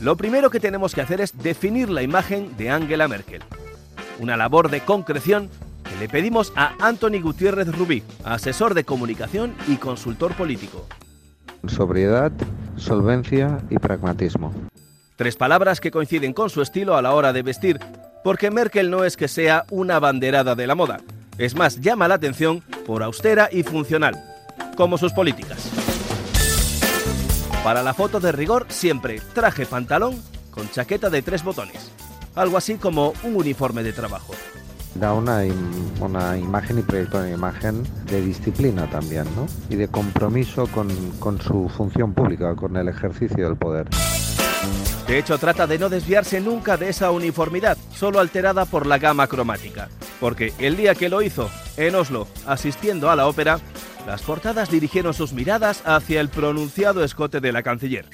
Lo 0.00 0.16
primero 0.16 0.50
que 0.50 0.60
tenemos 0.60 0.94
que 0.94 1.00
hacer 1.00 1.22
es 1.22 1.36
definir 1.38 1.88
la 1.88 2.02
imagen 2.02 2.54
de 2.58 2.70
Angela 2.70 3.08
Merkel. 3.08 3.42
Una 4.18 4.36
labor 4.36 4.70
de 4.70 4.80
concreción 4.80 5.48
que 5.88 5.96
le 5.96 6.08
pedimos 6.08 6.52
a 6.54 6.74
Anthony 6.80 7.22
Gutiérrez 7.22 7.68
Rubí, 7.68 8.02
asesor 8.22 8.74
de 8.74 8.84
comunicación 8.84 9.54
y 9.66 9.76
consultor 9.76 10.34
político. 10.34 10.86
Sobriedad, 11.66 12.30
solvencia 12.76 13.58
y 13.70 13.78
pragmatismo. 13.78 14.52
Tres 15.16 15.36
palabras 15.36 15.80
que 15.80 15.90
coinciden 15.90 16.34
con 16.34 16.50
su 16.50 16.60
estilo 16.60 16.96
a 16.96 17.02
la 17.02 17.14
hora 17.14 17.32
de 17.32 17.42
vestir, 17.42 17.80
porque 18.22 18.50
Merkel 18.50 18.90
no 18.90 19.04
es 19.04 19.16
que 19.16 19.28
sea 19.28 19.64
una 19.70 19.98
banderada 19.98 20.54
de 20.54 20.66
la 20.66 20.74
moda, 20.74 21.00
es 21.38 21.54
más, 21.54 21.80
llama 21.80 22.06
la 22.06 22.16
atención 22.16 22.60
por 22.86 23.02
austera 23.02 23.48
y 23.50 23.62
funcional, 23.62 24.22
como 24.76 24.98
sus 24.98 25.14
políticas. 25.14 25.85
Para 27.66 27.82
la 27.82 27.94
foto 27.94 28.20
de 28.20 28.30
rigor, 28.30 28.66
siempre 28.68 29.20
traje 29.34 29.66
pantalón 29.66 30.14
con 30.52 30.70
chaqueta 30.70 31.10
de 31.10 31.20
tres 31.20 31.42
botones, 31.42 31.90
algo 32.36 32.56
así 32.56 32.76
como 32.76 33.12
un 33.24 33.34
uniforme 33.34 33.82
de 33.82 33.92
trabajo. 33.92 34.34
Da 34.94 35.12
una, 35.12 35.42
una 35.98 36.38
imagen 36.38 36.78
y 36.78 36.82
proyecto 36.82 37.18
una 37.18 37.28
imagen 37.28 37.82
de 38.04 38.22
disciplina 38.22 38.88
también, 38.88 39.24
¿no? 39.34 39.48
Y 39.68 39.74
de 39.74 39.88
compromiso 39.88 40.68
con, 40.68 40.88
con 41.18 41.40
su 41.40 41.68
función 41.68 42.14
pública, 42.14 42.54
con 42.54 42.76
el 42.76 42.86
ejercicio 42.86 43.48
del 43.48 43.56
poder. 43.56 43.88
De 45.08 45.18
hecho, 45.18 45.36
trata 45.36 45.66
de 45.66 45.80
no 45.80 45.88
desviarse 45.88 46.40
nunca 46.40 46.76
de 46.76 46.90
esa 46.90 47.10
uniformidad, 47.10 47.76
solo 47.92 48.20
alterada 48.20 48.64
por 48.66 48.86
la 48.86 48.98
gama 48.98 49.26
cromática. 49.26 49.88
Porque 50.20 50.52
el 50.60 50.76
día 50.76 50.94
que 50.94 51.08
lo 51.08 51.20
hizo, 51.20 51.50
en 51.76 51.96
Oslo, 51.96 52.28
asistiendo 52.46 53.10
a 53.10 53.16
la 53.16 53.26
ópera, 53.26 53.58
las 54.06 54.22
portadas 54.22 54.70
dirigieron 54.70 55.12
sus 55.12 55.32
miradas 55.32 55.82
hacia 55.84 56.20
el 56.20 56.28
pronunciado 56.28 57.02
escote 57.02 57.40
de 57.40 57.52
la 57.52 57.64
canciller. 57.64 58.08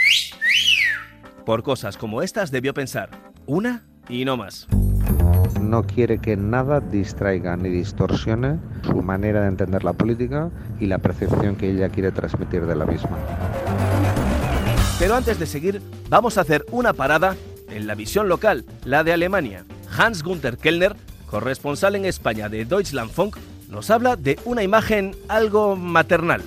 Por 1.45 1.63
cosas 1.63 1.99
como 1.99 2.23
estas 2.23 2.51
debió 2.51 2.73
pensar, 2.73 3.11
una 3.47 3.85
y 4.09 4.25
no 4.25 4.39
más. 4.39 4.67
No 5.61 5.85
quiere 5.85 6.19
que 6.19 6.37
nada 6.37 6.81
distraiga 6.81 7.57
ni 7.57 7.69
distorsione 7.69 8.59
su 8.83 9.03
manera 9.03 9.43
de 9.43 9.49
entender 9.49 9.85
la 9.85 9.93
política 9.93 10.51
y 10.81 10.87
la 10.87 10.99
percepción 10.99 11.57
que 11.57 11.71
ella 11.71 11.89
quiere 11.91 12.11
transmitir 12.11 12.67
de 12.67 12.75
la 12.75 12.87
misma. 12.87 13.19
Pero 14.99 15.15
antes 15.15 15.39
de 15.39 15.47
seguir, 15.47 15.83
vamos 16.09 16.39
a 16.39 16.41
hacer 16.41 16.65
una 16.71 16.95
parada 16.95 17.37
en 17.69 17.87
la 17.87 17.95
visión 17.95 18.29
local, 18.29 18.65
la 18.85 19.05
de 19.05 19.13
Alemania. 19.13 19.65
Hans 19.97 20.23
Gunther 20.23 20.57
Kellner, 20.57 20.97
corresponsal 21.27 21.97
en 21.97 22.07
España 22.07 22.49
de 22.49 22.65
Deutschlandfunk, 22.65 23.37
nos 23.73 23.91
habla 23.91 24.17
de 24.17 24.39
una 24.45 24.63
imagen 24.63 25.17
algo 25.29 25.75
maternal. 25.75 26.43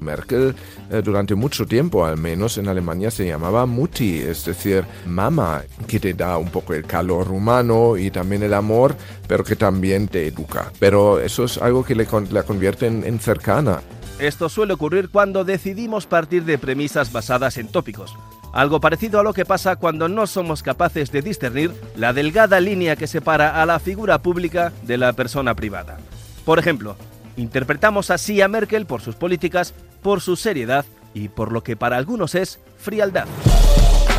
Merkel 0.00 0.54
eh, 0.90 1.00
durante 1.02 1.34
mucho 1.34 1.64
tiempo, 1.64 2.04
al 2.04 2.18
menos 2.18 2.58
en 2.58 2.68
Alemania, 2.68 3.10
se 3.10 3.26
llamaba 3.26 3.64
Mutti, 3.64 4.18
es 4.18 4.44
decir, 4.44 4.84
mamá, 5.06 5.62
que 5.86 5.98
te 5.98 6.12
da 6.12 6.36
un 6.36 6.50
poco 6.50 6.74
el 6.74 6.84
calor 6.84 7.30
humano 7.30 7.96
y 7.96 8.10
también 8.10 8.42
el 8.42 8.52
amor, 8.52 8.96
pero 9.26 9.44
que 9.44 9.56
también 9.56 10.08
te 10.08 10.26
educa. 10.26 10.70
Pero 10.78 11.20
eso 11.20 11.44
es 11.44 11.56
algo 11.56 11.84
que 11.84 11.94
le, 11.94 12.06
la 12.30 12.42
convierte 12.42 12.86
en 12.86 13.18
cercana. 13.20 13.80
Esto 14.18 14.48
suele 14.48 14.74
ocurrir 14.74 15.08
cuando 15.08 15.44
decidimos 15.44 16.06
partir 16.06 16.44
de 16.44 16.58
premisas 16.58 17.12
basadas 17.12 17.56
en 17.56 17.68
tópicos. 17.68 18.14
Algo 18.52 18.80
parecido 18.80 19.18
a 19.18 19.24
lo 19.24 19.32
que 19.32 19.44
pasa 19.44 19.74
cuando 19.74 20.08
no 20.08 20.28
somos 20.28 20.62
capaces 20.62 21.10
de 21.10 21.22
discernir 21.22 21.72
la 21.96 22.12
delgada 22.12 22.60
línea 22.60 22.94
que 22.94 23.08
separa 23.08 23.60
a 23.60 23.66
la 23.66 23.80
figura 23.80 24.22
pública 24.22 24.72
de 24.82 24.98
la 24.98 25.12
persona 25.12 25.56
privada. 25.56 25.98
Por 26.44 26.58
ejemplo, 26.58 26.96
interpretamos 27.36 28.10
así 28.10 28.40
a 28.42 28.48
Merkel 28.48 28.86
por 28.86 29.00
sus 29.00 29.16
políticas, 29.16 29.74
por 30.02 30.20
su 30.20 30.36
seriedad 30.36 30.84
y 31.14 31.28
por 31.28 31.52
lo 31.52 31.62
que 31.62 31.76
para 31.76 31.96
algunos 31.96 32.34
es 32.34 32.60
frialdad. 32.78 33.26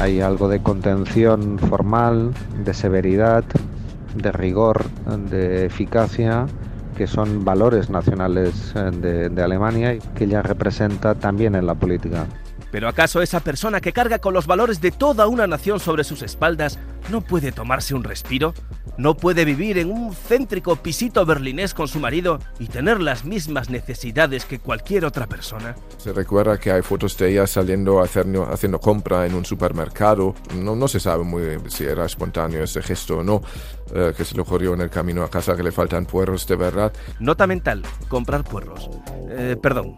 Hay 0.01 0.21
algo 0.21 0.49
de 0.49 0.61
contención 0.61 1.59
formal, 1.59 2.33
de 2.63 2.73
severidad, 2.73 3.43
de 4.15 4.31
rigor, 4.31 4.85
de 5.29 5.65
eficacia 5.65 6.47
que 6.95 7.07
son 7.07 7.43
valores 7.43 7.89
nacionales 7.89 8.73
eh, 8.73 8.89
de, 8.91 9.29
de 9.29 9.43
Alemania 9.43 9.93
y 9.93 9.99
que 10.15 10.23
ella 10.23 10.41
representa 10.41 11.13
también 11.13 11.55
en 11.55 11.65
la 11.65 11.75
política. 11.75 12.25
¿Pero 12.71 12.87
acaso 12.87 13.21
esa 13.21 13.41
persona 13.41 13.81
que 13.81 13.93
carga 13.93 14.19
con 14.19 14.33
los 14.33 14.47
valores 14.47 14.81
de 14.81 14.91
toda 14.91 15.27
una 15.27 15.45
nación 15.45 15.79
sobre 15.79 16.03
sus 16.03 16.21
espaldas 16.21 16.79
no 17.09 17.21
puede 17.21 17.51
tomarse 17.51 17.93
un 17.93 18.03
respiro? 18.03 18.53
¿No 18.97 19.17
puede 19.17 19.43
vivir 19.43 19.77
en 19.77 19.91
un 19.91 20.13
céntrico 20.13 20.77
pisito 20.77 21.25
berlinés 21.25 21.73
con 21.73 21.87
su 21.87 21.99
marido 21.99 22.39
y 22.59 22.67
tener 22.67 23.01
las 23.01 23.25
mismas 23.25 23.69
necesidades 23.69 24.45
que 24.45 24.59
cualquier 24.59 25.05
otra 25.05 25.27
persona? 25.27 25.75
Se 25.97 26.13
recuerda 26.13 26.57
que 26.57 26.71
hay 26.71 26.81
fotos 26.81 27.17
de 27.17 27.31
ella 27.31 27.47
saliendo 27.47 28.01
haciendo, 28.01 28.49
haciendo 28.49 28.79
compra 28.79 29.25
en 29.25 29.35
un 29.35 29.43
supermercado. 29.43 30.33
No, 30.55 30.75
no 30.75 30.87
se 30.87 30.99
sabe 30.99 31.23
muy 31.23 31.43
bien 31.43 31.69
si 31.69 31.83
era 31.83 32.05
espontáneo 32.05 32.63
ese 32.63 32.81
gesto 32.81 33.17
o 33.17 33.23
no, 33.23 33.41
eh, 33.93 34.13
que 34.15 34.25
se 34.25 34.35
le 34.35 34.41
ocurrió 34.41 34.73
en 34.73 34.81
el 34.81 34.89
camino 34.89 35.23
a 35.23 35.29
casa 35.29 35.55
que 35.55 35.63
le 35.63 35.71
faltan 35.71 36.05
puerros 36.05 36.47
de 36.47 36.55
verdad. 36.55 36.93
Nota 37.19 37.45
mental, 37.47 37.83
comprar 38.07 38.43
puerros. 38.43 38.89
Eh, 39.29 39.55
perdón, 39.61 39.95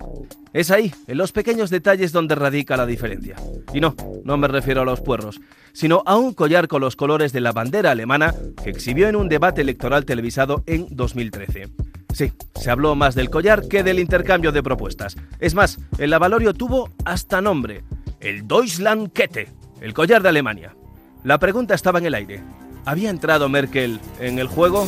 es 0.54 0.72
ahí, 0.72 0.94
en 1.08 1.18
los 1.18 1.32
pequeños 1.32 1.70
detalles 1.70 2.12
donde 2.12 2.36
radica 2.36 2.78
la 2.78 2.86
diferencia. 2.86 3.36
Y 3.74 3.80
no, 3.80 3.96
no 4.24 4.38
me 4.38 4.48
refiero 4.48 4.82
a 4.82 4.86
los 4.86 5.02
puerros, 5.02 5.40
sino 5.74 6.04
a 6.06 6.16
un 6.18 6.34
collar 6.34 6.68
con 6.68 6.82
los 6.82 6.96
colores 6.96 7.32
de 7.32 7.42
la 7.42 7.52
bandera 7.52 7.92
alemana 7.92 8.34
que 8.64 8.72
exhibió 8.72 9.08
en 9.08 9.16
un 9.16 9.30
debate 9.30 9.62
electoral 9.62 10.06
televisado 10.06 10.64
en 10.66 10.88
2013. 10.90 11.70
Sí, 12.14 12.34
se 12.56 12.72
habló 12.72 12.96
más 12.96 13.14
del 13.14 13.30
collar 13.30 13.68
que 13.68 13.84
del 13.84 14.00
intercambio 14.00 14.52
de 14.52 14.64
propuestas. 14.64 15.16
Es 15.40 15.54
más, 15.54 15.78
el 16.00 16.12
avalorio 16.14 16.54
tuvo 16.54 16.90
hasta 17.06 17.42
nombre, 17.42 17.84
el 18.20 18.48
Deutschlandkette, 18.48 19.50
el 19.82 19.94
collar 19.94 20.24
de 20.24 20.30
Alemania. 20.30 20.76
La 21.24 21.38
pregunta 21.38 21.76
estaba 21.76 22.00
en 22.00 22.08
el 22.08 22.16
aire. 22.16 22.42
¿Había 22.88 23.10
entrado 23.10 23.50
Merkel 23.50 24.00
en 24.18 24.40
el 24.40 24.48
juego? 24.48 24.88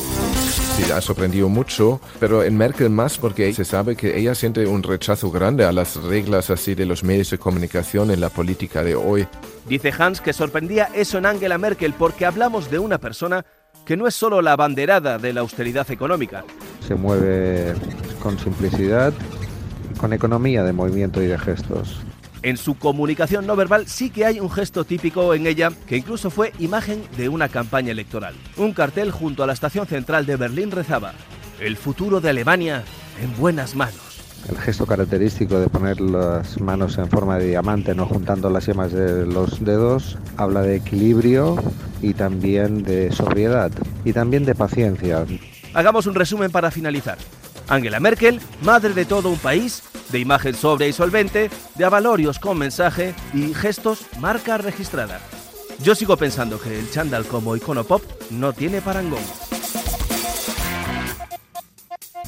Sí, 0.78 0.90
ha 0.90 1.02
sorprendido 1.02 1.50
mucho, 1.50 2.00
pero 2.18 2.44
en 2.44 2.56
Merkel 2.56 2.90
más 2.90 3.18
porque 3.18 3.54
se 3.54 3.66
sabe 3.66 3.98
que 3.98 4.18
ella 4.18 4.34
siente 4.36 4.66
un 4.66 4.84
rechazo 4.84 5.30
grande 5.32 5.66
a 5.66 5.74
las 5.74 5.98
reglas 5.98 6.50
así 6.50 6.76
de 6.76 6.86
los 6.86 7.04
medios 7.04 7.30
de 7.30 7.38
comunicación 7.38 8.10
en 8.10 8.22
la 8.22 8.30
política 8.30 8.86
de 8.86 8.96
hoy. 8.96 9.28
Dice 9.68 9.92
Hans 10.00 10.22
que 10.22 10.32
sorprendía 10.32 10.88
eso 10.94 11.18
en 11.18 11.26
Angela 11.26 11.58
Merkel 11.58 11.94
porque 11.94 12.26
hablamos 12.26 12.72
de 12.72 12.80
una 12.80 13.00
persona 13.00 13.44
que 13.86 13.98
no 13.98 14.08
es 14.08 14.16
solo 14.16 14.42
la 14.42 14.56
banderada 14.56 15.18
de 15.18 15.34
la 15.34 15.42
austeridad 15.42 15.92
económica. 15.92 16.46
Se 16.88 16.96
mueve 16.96 17.74
con 18.24 18.40
simplicidad, 18.40 19.12
con 19.98 20.14
economía 20.14 20.64
de 20.64 20.72
movimiento 20.72 21.22
y 21.22 21.28
de 21.28 21.38
gestos. 21.38 22.00
En 22.42 22.56
su 22.56 22.76
comunicación 22.76 23.46
no 23.46 23.56
verbal 23.56 23.88
sí 23.88 24.10
que 24.10 24.26
hay 24.26 24.40
un 24.40 24.50
gesto 24.50 24.86
típico 24.86 25.34
en 25.34 25.46
ella 25.46 25.72
que 25.88 25.98
incluso 25.98 26.30
fue 26.30 26.54
imagen 26.60 27.04
de 27.18 27.28
una 27.28 27.50
campaña 27.50 27.92
electoral. 27.92 28.34
Un 28.56 28.74
cartel 28.74 29.12
junto 29.12 29.44
a 29.44 29.48
la 29.48 29.54
estación 29.54 29.88
central 29.88 30.26
de 30.26 30.38
Berlín 30.38 30.72
rezaba, 30.72 31.14
El 31.60 31.76
futuro 31.76 32.22
de 32.22 32.30
Alemania 32.30 32.84
en 33.22 33.36
buenas 33.38 33.76
manos. 33.76 34.10
El 34.48 34.58
gesto 34.58 34.86
característico 34.86 35.60
de 35.60 35.68
poner 35.68 36.00
las 36.00 36.62
manos 36.62 36.98
en 36.98 37.10
forma 37.10 37.38
de 37.38 37.50
diamante, 37.50 37.94
no 37.94 38.06
juntando 38.06 38.50
las 38.50 38.66
yemas 38.66 38.94
de 38.94 39.26
los 39.26 39.64
dedos, 39.64 40.18
habla 40.38 40.62
de 40.62 40.78
equilibrio 40.78 41.62
y 42.02 42.14
también 42.14 42.84
de 42.84 43.12
sobriedad 43.12 43.70
y 44.06 44.14
también 44.14 44.46
de 44.46 44.56
paciencia. 44.56 45.26
Hagamos 45.74 46.08
un 46.08 46.16
resumen 46.16 46.52
para 46.52 46.72
finalizar. 46.72 47.18
Angela 47.68 48.00
Merkel, 48.00 48.40
madre 48.64 48.94
de 48.94 49.04
todo 49.04 49.30
un 49.30 49.38
país, 49.38 49.84
de 50.12 50.20
imagen 50.20 50.56
sobria 50.56 50.88
y 50.88 50.94
solvente, 50.94 51.50
de 51.76 51.86
avalorios 51.86 52.40
con 52.40 52.58
mensaje 52.58 53.14
y 53.34 53.54
gestos 53.54 54.06
marca 54.20 54.58
registrada. 54.58 55.20
Yo 55.82 55.96
sigo 55.96 56.18
pensando 56.18 56.60
que 56.60 56.78
el 56.78 56.92
chándal 56.92 57.26
como 57.26 57.56
icono 57.56 57.84
pop 57.84 58.04
no 58.32 58.52
tiene 58.54 58.82
parangón. 58.82 59.24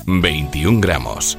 21 0.05 0.79
gramos. 0.79 1.37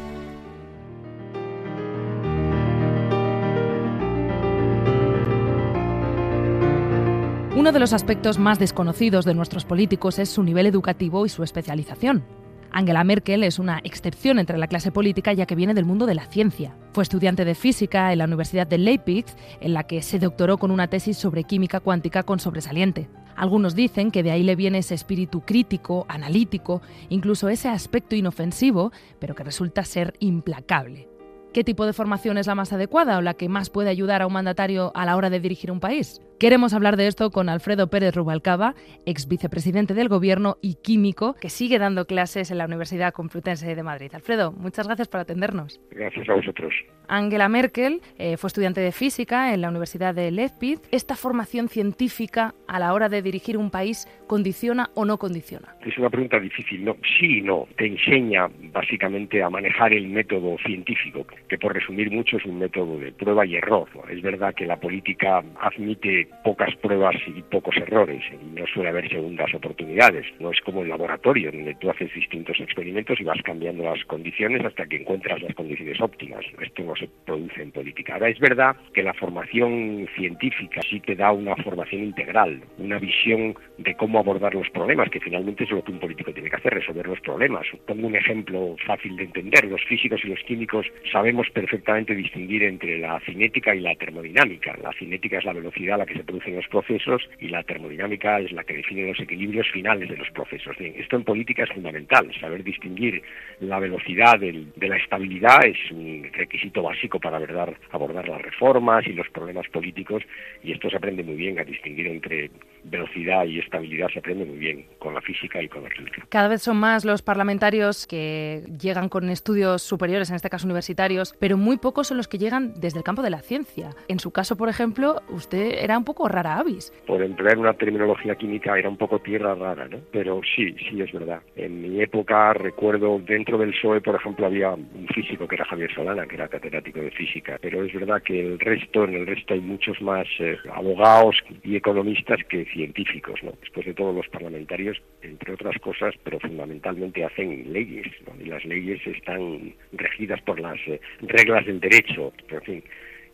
Uno 7.55 7.71
de 7.71 7.79
los 7.79 7.93
aspectos 7.93 8.39
más 8.39 8.59
desconocidos 8.59 9.25
de 9.25 9.35
nuestros 9.35 9.65
políticos 9.65 10.19
es 10.19 10.29
su 10.29 10.43
nivel 10.43 10.67
educativo 10.67 11.27
y 11.27 11.29
su 11.29 11.45
especialización. 11.45 12.25
Angela 12.73 13.05
Merkel 13.05 13.45
es 13.45 13.59
una 13.59 13.81
excepción 13.85 14.39
entre 14.39 14.57
la 14.57 14.67
clase 14.67 14.91
política 14.91 15.33
ya 15.35 15.45
que 15.45 15.55
viene 15.55 15.75
del 15.75 15.85
mundo 15.85 16.07
de 16.07 16.15
la 16.15 16.25
ciencia. 16.25 16.75
Fue 16.93 17.03
estudiante 17.03 17.45
de 17.45 17.55
física 17.55 18.13
en 18.13 18.19
la 18.19 18.25
Universidad 18.25 18.67
de 18.67 18.79
Leipzig, 18.79 19.27
en 19.61 19.75
la 19.75 19.85
que 19.85 20.01
se 20.01 20.19
doctoró 20.19 20.57
con 20.57 20.71
una 20.71 20.89
tesis 20.89 21.19
sobre 21.19 21.45
química 21.45 21.81
cuántica 21.81 22.23
con 22.23 22.41
sobresaliente. 22.41 23.11
Algunos 23.37 23.75
dicen 23.75 24.11
que 24.11 24.23
de 24.23 24.31
ahí 24.31 24.43
le 24.43 24.57
viene 24.57 24.79
ese 24.79 24.95
espíritu 24.95 25.43
crítico, 25.43 26.07
analítico, 26.09 26.81
incluso 27.11 27.49
ese 27.49 27.69
aspecto 27.69 28.17
inofensivo, 28.17 28.91
pero 29.19 29.35
que 29.35 29.45
resulta 29.45 29.85
ser 29.85 30.15
implacable. 30.19 31.09
¿Qué 31.53 31.65
tipo 31.65 31.85
de 31.85 31.93
formación 31.93 32.39
es 32.39 32.47
la 32.47 32.55
más 32.55 32.73
adecuada 32.73 33.19
o 33.19 33.21
la 33.21 33.35
que 33.35 33.51
más 33.51 33.69
puede 33.69 33.91
ayudar 33.91 34.23
a 34.23 34.27
un 34.27 34.33
mandatario 34.33 34.91
a 34.95 35.05
la 35.05 35.17
hora 35.17 35.29
de 35.29 35.41
dirigir 35.41 35.71
un 35.71 35.81
país? 35.81 36.23
Queremos 36.43 36.75
hablar 36.75 36.97
de 36.97 37.07
esto 37.07 37.31
con 37.31 37.49
Alfredo 37.49 37.89
Pérez 37.89 38.17
Rubalcaba, 38.17 38.75
ex 39.07 39.29
vicepresidente 39.29 39.95
del 39.95 40.09
Gobierno 40.09 40.57
y 40.61 40.75
químico, 40.75 41.37
que 41.41 41.49
sigue 41.49 41.79
dando 41.79 42.05
clases 42.05 42.51
en 42.51 42.59
la 42.59 42.65
Universidad 42.65 43.13
Complutense 43.13 43.73
de 43.73 43.83
Madrid. 43.85 44.11
Alfredo, 44.13 44.51
muchas 44.51 44.89
gracias 44.89 45.07
por 45.07 45.21
atendernos. 45.21 45.81
Gracias 45.93 46.29
a 46.29 46.35
vosotros. 46.35 46.75
Angela 47.07 47.49
Merkel 47.49 48.01
eh, 48.19 48.37
fue 48.37 48.49
estudiante 48.49 48.81
de 48.81 48.91
física 48.91 49.55
en 49.55 49.61
la 49.61 49.69
Universidad 49.69 50.17
de 50.17 50.33
Leipzig. 50.33 50.81
¿Esta 50.91 51.15
formación 51.15 51.69
científica 51.69 52.55
a 52.67 52.81
la 52.81 52.93
hora 52.93 53.09
de 53.09 53.23
dirigir 53.23 53.57
un 53.57 53.71
país 53.71 54.09
condiciona 54.27 54.91
o 54.95 55.05
no 55.05 55.19
condiciona? 55.19 55.77
Es 55.87 55.97
una 55.97 56.11
pregunta 56.11 56.41
difícil. 56.41 56.85
No, 56.85 56.97
sí 57.21 57.39
y 57.39 57.43
no. 57.43 57.69
Te 57.77 57.87
enseña 57.87 58.49
básicamente 58.73 59.45
a 59.45 59.51
manejar 59.51 59.93
el 59.93 60.09
método 60.09 60.57
científico, 60.67 61.25
que 61.49 61.59
por 61.59 61.73
resumir 61.73 62.11
mucho 62.11 62.39
es 62.39 62.45
un 62.47 62.59
método 62.59 62.99
de 62.99 63.13
prueba 63.13 63.47
y 63.47 63.55
error. 63.55 63.89
Es 64.11 64.21
verdad 64.23 64.55
que 64.55 64.67
la 64.67 64.81
política 64.81 65.45
admite 65.61 66.29
pocas 66.45 66.75
pruebas 66.77 67.17
y 67.27 67.43
pocos 67.43 67.77
errores 67.77 68.23
no 68.55 68.67
suele 68.67 68.91
haber 68.91 69.09
segundas 69.09 69.55
oportunidades. 69.55 70.27
No 70.41 70.51
es 70.51 70.61
como 70.61 70.83
el 70.83 70.89
laboratorio 70.89 71.53
donde 71.53 71.75
tú 71.77 71.91
haces 71.91 72.13
distintos 72.15 72.59
experimentos 72.61 73.21
y 73.21 73.25
vas 73.25 73.41
cambiando 73.43 73.85
las 73.85 74.05
condiciones 74.05 74.65
hasta 74.65 74.87
que 74.87 74.97
encuentras 74.97 75.41
las 75.43 75.55
condiciones 75.55 76.01
óptimas. 76.01 76.45
Esto 76.61 76.83
no 76.83 76.97
se 76.97 77.09
produce 77.25 77.63
en 77.63 77.73
política. 77.73 78.15
Ahora 78.15 78.29
es 78.29 78.39
verdad 78.39 78.77
que 78.93 79.03
la 79.03 79.15
formación 79.15 80.09
científica 80.17 80.81
sí 80.89 81.01
te 81.01 81.17
da 81.17 81.33
una 81.33 81.57
formación 81.57 82.05
integral, 82.05 82.63
una 82.79 82.99
visión 82.99 83.55
de 83.79 83.95
cómo 83.95 84.19
abordar 84.19 84.55
los 84.55 84.69
problemas, 84.71 85.11
que 85.11 85.21
finalmente 85.21 85.65
es 85.65 85.71
lo 85.71 85.83
que 85.83 85.93
un 85.93 86.01
político 86.01 86.33
tiene 86.33 86.51
que 86.51 86.57
hacer, 86.57 86.75
resolver 86.75 87.07
los 87.07 87.21
problemas. 87.21 87.67
Pongo 87.87 88.07
un 88.07 88.17
ejemplo 88.17 88.77
fácil 88.87 89.17
de 89.17 89.25
entender. 89.25 89.65
Los 89.65 89.83
físicos 89.85 90.21
y 90.25 90.29
los 90.29 90.41
químicos 90.41 90.87
sabemos 91.11 91.49
perfectamente 91.51 92.15
distinguir 92.15 92.65
entre 92.65 92.99
la 92.99 93.21
cinética 93.21 93.75
y 93.75 93.81
la 93.81 93.95
termodinámica. 93.95 94.77
La 94.83 94.93
cinética 94.93 95.39
es 95.39 95.45
la 95.45 95.53
velocidad 95.53 95.95
a 95.95 95.99
la 95.99 96.07
que 96.07 96.15
se 96.15 96.22
producen 96.25 96.57
los 96.57 96.67
procesos 96.69 97.29
y 97.41 97.49
la 97.49 97.63
termodinámica 97.63 98.41
es 98.41 98.53
la 98.53 98.65
que 98.65 98.75
define 98.75 99.09
los 99.09 99.21
equilibrios 99.21 99.69
finales 99.71 100.09
de 100.09 100.17
los 100.17 100.31
procesos. 100.31 100.77
Bien, 100.79 100.95
esto 100.97 101.17
en 101.17 101.25
política 101.25 101.65
es 101.65 101.71
fundamental, 101.71 102.31
saber 102.41 102.63
distinguir 102.63 103.23
la 103.61 103.79
velocidad 103.79 104.39
de 104.39 104.89
la 104.89 104.97
estabilidad 104.97 105.65
es 105.65 105.91
un 105.91 106.29
requisito 106.33 106.83
básico 106.83 107.19
para 107.19 107.37
abordar 107.37 108.29
las 108.29 108.43
reformas 108.43 109.07
y 109.07 109.13
los 109.13 109.29
problemas 109.31 109.69
políticos 109.69 110.23
y 110.63 110.73
esto 110.73 110.91
se 110.91 110.97
aprende 110.97 111.23
muy 111.23 111.37
bien 111.37 111.59
a 111.59 111.65
distinguir 111.65 112.07
entre 112.07 112.51
velocidad 112.85 113.45
y 113.45 113.59
estabilidad 113.59 114.09
se 114.13 114.19
aprende 114.19 114.45
muy 114.45 114.59
bien 114.59 114.87
con 114.99 115.15
la 115.15 115.21
física 115.21 115.63
y 115.63 115.69
con 115.69 115.83
la 115.83 115.91
química. 115.91 116.27
Cada 116.29 116.49
vez 116.49 116.63
son 116.63 116.77
más 116.77 117.05
los 117.05 117.23
parlamentarios 117.23 118.07
que 118.07 118.63
llegan 118.81 119.09
con 119.09 119.29
estudios 119.29 119.83
superiores, 119.83 120.31
en 120.31 120.37
este 120.37 120.51
caso 120.51 120.67
universitarios, 120.67 121.35
pero 121.39 121.57
muy 121.57 121.79
pocos 121.79 122.09
son 122.09 122.17
los 122.17 122.29
que 122.29 122.39
llegan 122.39 122.75
desde 122.77 122.99
el 122.99 123.05
campo 123.05 123.23
de 123.23 123.31
la 123.31 123.41
ciencia. 123.41 123.91
En 124.09 124.19
su 124.19 124.31
caso, 124.31 124.57
por 124.57 124.69
ejemplo, 124.69 125.23
usted 125.29 125.79
era 125.83 125.99
un 125.99 126.05
poco 126.05 126.29
rara 126.29 126.59
avis. 126.59 126.93
Por 127.07 127.23
emplear 127.23 127.59
una 127.59 127.75
terminología 127.75 128.35
química 128.35 128.79
era 128.79 128.89
un 128.89 128.97
poco 128.97 129.19
tierra 129.19 129.55
rara, 129.55 129.89
¿no? 129.89 129.99
Pero 130.11 130.41
sí, 130.57 130.75
sí 130.89 131.01
es 131.01 131.13
verdad. 131.13 131.41
En 131.57 131.83
mi 131.83 132.01
época 132.01 132.53
recuerdo 132.55 133.19
dentro 133.19 133.59
del 133.59 133.71
PSOE, 133.71 134.01
por 134.01 134.17
ejemplo, 134.17 134.47
había 134.47 134.71
un 134.71 135.09
físico 135.15 135.47
que 135.47 135.57
era 135.57 135.65
Javier 135.65 135.93
Solana, 135.95 136.27
que 136.27 136.37
era 136.37 136.49
catedrático 136.49 137.01
de 137.01 137.11
física, 137.11 137.59
pero 137.61 137.85
es 137.85 137.93
verdad 137.93 138.23
que 138.23 138.41
el 138.41 138.59
resto, 138.59 139.05
en 139.05 139.15
el 139.15 139.27
resto 139.27 139.55
hay 139.55 139.61
muchos 139.61 140.01
más 140.01 140.27
eh, 140.39 140.57
abogados 140.73 141.37
y 141.63 141.77
economistas 141.77 142.39
que 142.49 142.65
científicos, 142.73 143.41
¿no? 143.43 143.53
Después 143.61 143.87
de 143.87 143.95
todos 143.95 144.15
los 144.15 144.29
parlamentarios, 144.29 145.01
entre 145.23 145.55
otras 145.55 145.79
cosas, 145.79 146.15
pero 146.25 146.41
fundamentalmente 146.41 147.25
hacen 147.25 147.73
leyes, 147.73 148.07
¿no? 148.27 148.35
Y 148.43 148.47
las 148.47 148.65
leyes 148.65 149.07
están 149.07 149.75
regidas 149.93 150.41
por 150.43 150.61
las 150.61 150.79
eh, 150.87 151.01
reglas 151.21 151.67
del 151.67 151.81
derecho, 151.81 152.33
en 152.49 152.63
fin 152.63 152.85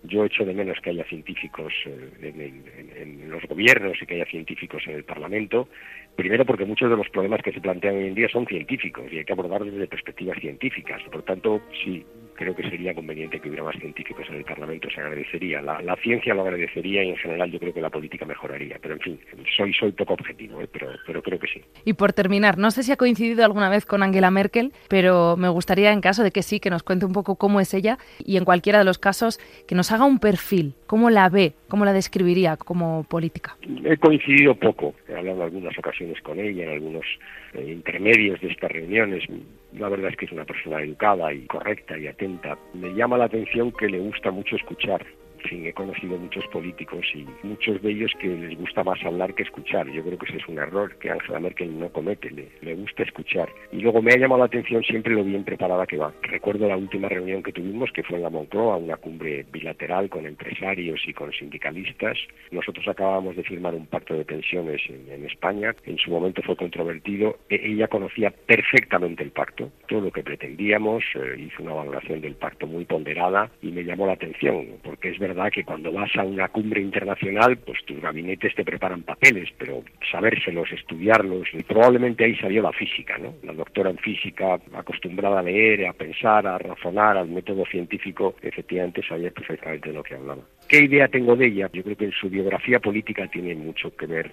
yo 0.04 0.24
echo 0.24 0.44
de 0.44 0.54
menos 0.54 0.78
que 0.80 0.90
haya 0.90 1.04
científicos 1.04 1.72
eh, 1.86 2.10
en, 2.22 3.30
los 3.30 3.42
gobiernos 3.44 4.00
y 4.00 4.06
que 4.06 4.14
haya 4.14 4.26
científicos 4.26 4.82
en 4.86 4.94
el 4.94 5.04
Parlamento, 5.04 5.68
primero 6.16 6.44
porque 6.44 6.64
muchos 6.64 6.88
de 6.88 6.96
los 6.96 7.08
problemas 7.08 7.42
que 7.42 7.52
se 7.52 7.60
plantean 7.60 7.96
hoy 7.96 8.06
en 8.06 8.14
día 8.14 8.28
son 8.28 8.46
científicos 8.46 9.06
y 9.12 9.18
hay 9.18 9.24
que 9.24 9.32
abordarlos 9.32 9.72
desde 9.72 9.86
perspectivas 9.86 10.38
científicas. 10.38 11.02
Por 11.10 11.22
tanto, 11.22 11.60
sí, 11.84 12.04
creo 12.38 12.54
que 12.54 12.62
sería 12.70 12.94
conveniente 12.94 13.40
que 13.40 13.48
hubiera 13.48 13.64
más 13.64 13.76
científicos 13.80 14.24
en 14.28 14.36
el 14.36 14.44
Parlamento, 14.44 14.88
se 14.88 15.00
agradecería. 15.00 15.60
La, 15.60 15.96
ciencia 15.96 16.32
lo 16.34 16.42
agradecería 16.42 17.02
y 17.02 17.08
en 17.08 17.16
general 17.16 17.50
yo 17.50 17.58
creo 17.58 17.74
que 17.74 17.80
la 17.80 17.90
política 17.90 18.24
mejoraría. 18.24 18.78
Pero 18.80 18.94
en 18.94 19.00
fin, 19.00 19.20
soy, 19.56 19.74
soy 19.74 19.90
poco 19.90 20.14
objetivo, 20.14 20.60
¿eh? 20.60 20.68
pero, 20.72 20.90
pero 21.04 21.20
creo 21.20 21.40
que 21.40 21.48
sí. 21.48 21.60
Y 21.84 21.94
por 21.94 22.12
terminar, 22.12 22.56
no 22.56 22.70
sé 22.70 22.84
si 22.84 22.92
ha 22.92 22.96
coincidido 22.96 23.44
alguna 23.44 23.68
vez 23.68 23.84
con 23.84 24.04
Angela 24.04 24.30
Merkel, 24.30 24.72
pero 24.88 25.36
me 25.36 25.48
gustaría, 25.48 25.92
en 25.92 26.00
caso 26.00 26.22
de 26.22 26.30
que 26.30 26.42
sí, 26.42 26.60
que 26.60 26.70
nos 26.70 26.84
cuente 26.84 27.06
un 27.06 27.12
poco 27.12 27.34
cómo 27.34 27.58
es 27.58 27.74
ella 27.74 27.98
y 28.24 28.36
en 28.36 28.44
cualquiera 28.44 28.78
de 28.78 28.84
los 28.84 28.98
casos 28.98 29.40
que 29.66 29.74
nos 29.74 29.90
haga 29.90 30.04
un 30.04 30.20
perfil, 30.20 30.74
cómo 30.86 31.10
la 31.10 31.28
ve, 31.28 31.54
cómo 31.68 31.84
la 31.84 31.92
describiría 31.92 32.56
como 32.56 33.02
política. 33.02 33.56
He 33.84 33.96
coincidido 33.96 34.54
poco, 34.54 34.94
he 35.08 35.14
hablado 35.16 35.38
en 35.38 35.42
algunas 35.42 35.76
ocasiones 35.76 36.22
con 36.22 36.38
ella, 36.38 36.64
en 36.64 36.70
algunos 36.70 37.04
eh, 37.54 37.72
intermedios 37.72 38.40
de 38.40 38.48
estas 38.48 38.70
reuniones. 38.70 39.24
La 39.72 39.88
verdad 39.88 40.10
es 40.10 40.16
que 40.16 40.24
es 40.24 40.32
una 40.32 40.44
persona 40.44 40.80
educada 40.80 41.32
y 41.32 41.46
correcta 41.46 41.98
y 41.98 42.06
atenta. 42.06 42.56
Me 42.74 42.94
llama 42.94 43.18
la 43.18 43.26
atención 43.26 43.72
que 43.72 43.88
le 43.88 43.98
gusta 43.98 44.30
mucho 44.30 44.56
escuchar 44.56 45.04
en 45.42 45.48
fin, 45.48 45.66
he 45.66 45.72
conocido 45.72 46.18
muchos 46.18 46.44
políticos 46.48 47.06
y 47.14 47.24
muchos 47.46 47.80
de 47.82 47.90
ellos 47.90 48.12
que 48.20 48.28
les 48.28 48.58
gusta 48.58 48.82
más 48.82 49.02
hablar 49.04 49.34
que 49.34 49.44
escuchar. 49.44 49.88
Yo 49.88 50.02
creo 50.02 50.18
que 50.18 50.26
ese 50.26 50.38
es 50.38 50.48
un 50.48 50.58
error 50.58 50.96
que 50.98 51.10
Angela 51.10 51.40
Merkel 51.40 51.78
no 51.78 51.90
comete, 51.90 52.30
le, 52.30 52.74
gusta 52.74 53.04
escuchar. 53.04 53.48
Y 53.72 53.78
luego 53.80 54.02
me 54.02 54.12
ha 54.12 54.18
llamado 54.18 54.40
la 54.40 54.46
atención 54.46 54.82
siempre 54.82 55.14
lo 55.14 55.24
bien 55.24 55.44
preparada 55.44 55.86
que 55.86 55.96
va. 55.96 56.12
Recuerdo 56.22 56.68
la 56.68 56.76
última 56.76 57.08
reunión 57.08 57.42
que 57.42 57.52
tuvimos, 57.52 57.90
que 57.92 58.02
fue 58.02 58.16
en 58.16 58.24
la 58.24 58.30
Moncloa, 58.30 58.76
una 58.76 58.96
cumbre 58.96 59.44
bilateral 59.52 60.08
con 60.08 60.26
empresarios 60.26 61.00
y 61.06 61.12
con 61.12 61.32
sindicalistas. 61.32 62.18
Nosotros 62.50 62.86
acabábamos 62.88 63.36
de 63.36 63.44
firmar 63.44 63.74
un 63.74 63.86
pacto 63.86 64.14
de 64.14 64.24
pensiones 64.24 64.82
en, 64.88 65.24
España, 65.24 65.74
en 65.84 65.98
su 65.98 66.10
momento 66.10 66.42
fue 66.42 66.56
controvertido. 66.56 67.38
E, 67.48 67.60
ella 67.62 67.88
conocía 67.88 68.30
perfectamente 68.30 69.22
el 69.22 69.30
pacto, 69.30 69.70
todo 69.86 70.00
lo 70.00 70.10
que 70.10 70.22
pretendíamos, 70.22 71.04
eh, 71.14 71.36
hizo 71.38 71.62
una 71.62 71.74
valoración 71.74 72.20
del 72.20 72.34
pacto 72.34 72.66
muy 72.66 72.84
ponderada 72.84 73.50
y 73.62 73.70
me 73.70 73.84
llamó 73.84 74.06
la 74.06 74.14
atención, 74.14 74.66
porque 74.82 75.10
es 75.10 75.18
verdad 75.18 75.27
verdad 75.28 75.50
que 75.52 75.64
cuando 75.64 75.92
vas 75.92 76.10
a 76.16 76.24
una 76.24 76.48
cumbre 76.48 76.80
internacional, 76.80 77.56
pues 77.58 77.84
tus 77.84 78.00
gabinetes 78.00 78.54
te 78.54 78.64
preparan 78.64 79.02
papeles, 79.02 79.48
pero 79.58 79.82
sabérselos, 80.10 80.72
estudiarlos, 80.72 81.48
y 81.52 81.62
probablemente 81.62 82.24
ahí 82.24 82.36
salió 82.36 82.62
la 82.62 82.72
física, 82.72 83.18
¿no? 83.18 83.34
La 83.42 83.52
doctora 83.52 83.90
en 83.90 83.98
física, 83.98 84.58
acostumbrada 84.74 85.40
a 85.40 85.42
leer, 85.42 85.86
a 85.86 85.92
pensar, 85.92 86.46
a 86.46 86.58
razonar, 86.58 87.16
al 87.16 87.28
método 87.28 87.64
científico, 87.66 88.34
efectivamente 88.42 89.02
sabía 89.06 89.30
perfectamente 89.30 89.90
de 89.90 89.94
lo 89.94 90.02
que 90.02 90.14
hablaba. 90.14 90.42
¿Qué 90.68 90.80
idea 90.80 91.08
tengo 91.08 91.36
de 91.36 91.46
ella? 91.46 91.70
Yo 91.72 91.82
creo 91.82 91.96
que 91.96 92.06
en 92.06 92.12
su 92.12 92.28
biografía 92.28 92.80
política 92.80 93.28
tiene 93.28 93.54
mucho 93.54 93.94
que 93.96 94.06
ver 94.06 94.32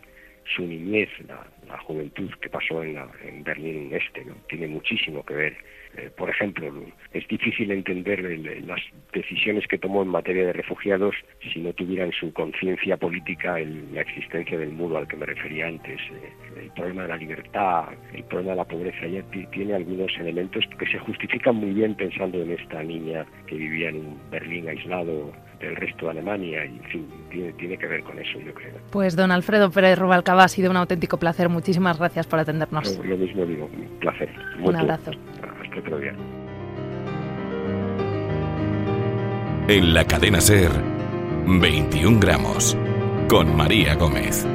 su 0.56 0.64
niñez, 0.64 1.10
la, 1.28 1.78
juventud 1.80 2.32
que 2.40 2.50
pasó 2.50 2.84
en, 2.84 2.98
en 3.24 3.44
Berlín 3.44 3.90
Este, 3.92 4.24
¿no? 4.24 4.36
Tiene 4.48 4.68
muchísimo 4.68 5.24
que 5.26 5.34
ver 5.34 5.58
eh, 5.98 6.12
por 6.16 6.30
ejemplo, 6.30 6.72
es 7.14 7.28
difícil 7.28 7.72
entender 7.72 8.22
las 8.66 8.82
decisiones 9.14 9.66
que 9.68 9.78
tomó 9.78 10.02
en 10.02 10.10
materia 10.10 10.48
de 10.48 10.54
refugiados 10.54 11.16
si 11.54 11.60
no 11.60 11.72
tuviera 11.74 12.06
en 12.06 12.12
su 12.12 12.34
conciencia 12.34 12.98
política 12.98 13.58
la 13.94 14.02
existencia 14.02 14.58
del 14.58 14.72
muro 14.72 14.98
al 14.98 15.08
que 15.08 15.16
me 15.16 15.26
refería 15.26 15.68
antes. 15.68 16.00
Eh, 16.12 16.64
el 16.64 16.72
problema 16.72 17.04
de 17.04 17.08
la 17.10 17.18
libertad, 17.18 17.86
el 18.14 18.24
problema 18.26 18.52
de 18.52 18.58
la 18.58 18.66
pobreza, 18.66 19.08
ya 19.08 19.24
tiene 19.52 19.74
algunos 19.74 20.12
elementos 20.20 20.66
que 20.78 20.86
se 20.88 21.00
justifican 21.00 21.56
muy 21.56 21.72
bien 21.72 21.96
pensando 21.96 22.42
en 22.42 22.52
esta 22.52 22.84
niña 22.84 23.26
que 23.48 23.56
vivía 23.56 23.90
en 23.90 23.98
un 23.98 24.20
Berlín 24.30 24.68
aislado 24.68 25.32
del 25.60 25.76
resto 25.78 26.06
de 26.06 26.12
Alemania 26.12 26.66
y 26.66 26.78
en 26.78 26.84
fin, 26.84 27.08
tiene, 27.58 27.78
que 27.78 27.88
ver 27.88 28.04
con 28.04 28.20
eso, 28.20 28.40
yo 28.40 28.54
creo. 28.54 28.74
Pues 28.92 29.16
don 29.16 29.32
Alfredo 29.32 29.72
Pérez 29.72 29.98
Rubalcaba, 29.98 30.44
ha 30.44 30.48
sido 30.50 30.70
un 30.72 30.78
auténtico 30.78 31.18
placer. 31.18 31.48
Muchísimas 31.48 31.98
gracias 31.98 32.28
por 32.28 32.40
atendernos. 32.40 32.98
Lo, 32.98 33.18
mismo 33.18 33.46
digo, 33.46 33.70
un 33.74 34.00
placer. 34.00 34.30
Un 34.60 34.76
abrazo 34.76 35.12
En 39.68 39.94
la 39.94 40.06
cadena 40.06 40.40
Ser, 40.40 40.72
21 41.46 42.20
gramos, 42.20 42.78
con 43.28 43.56
María 43.56 43.96
Gómez. 43.96 44.46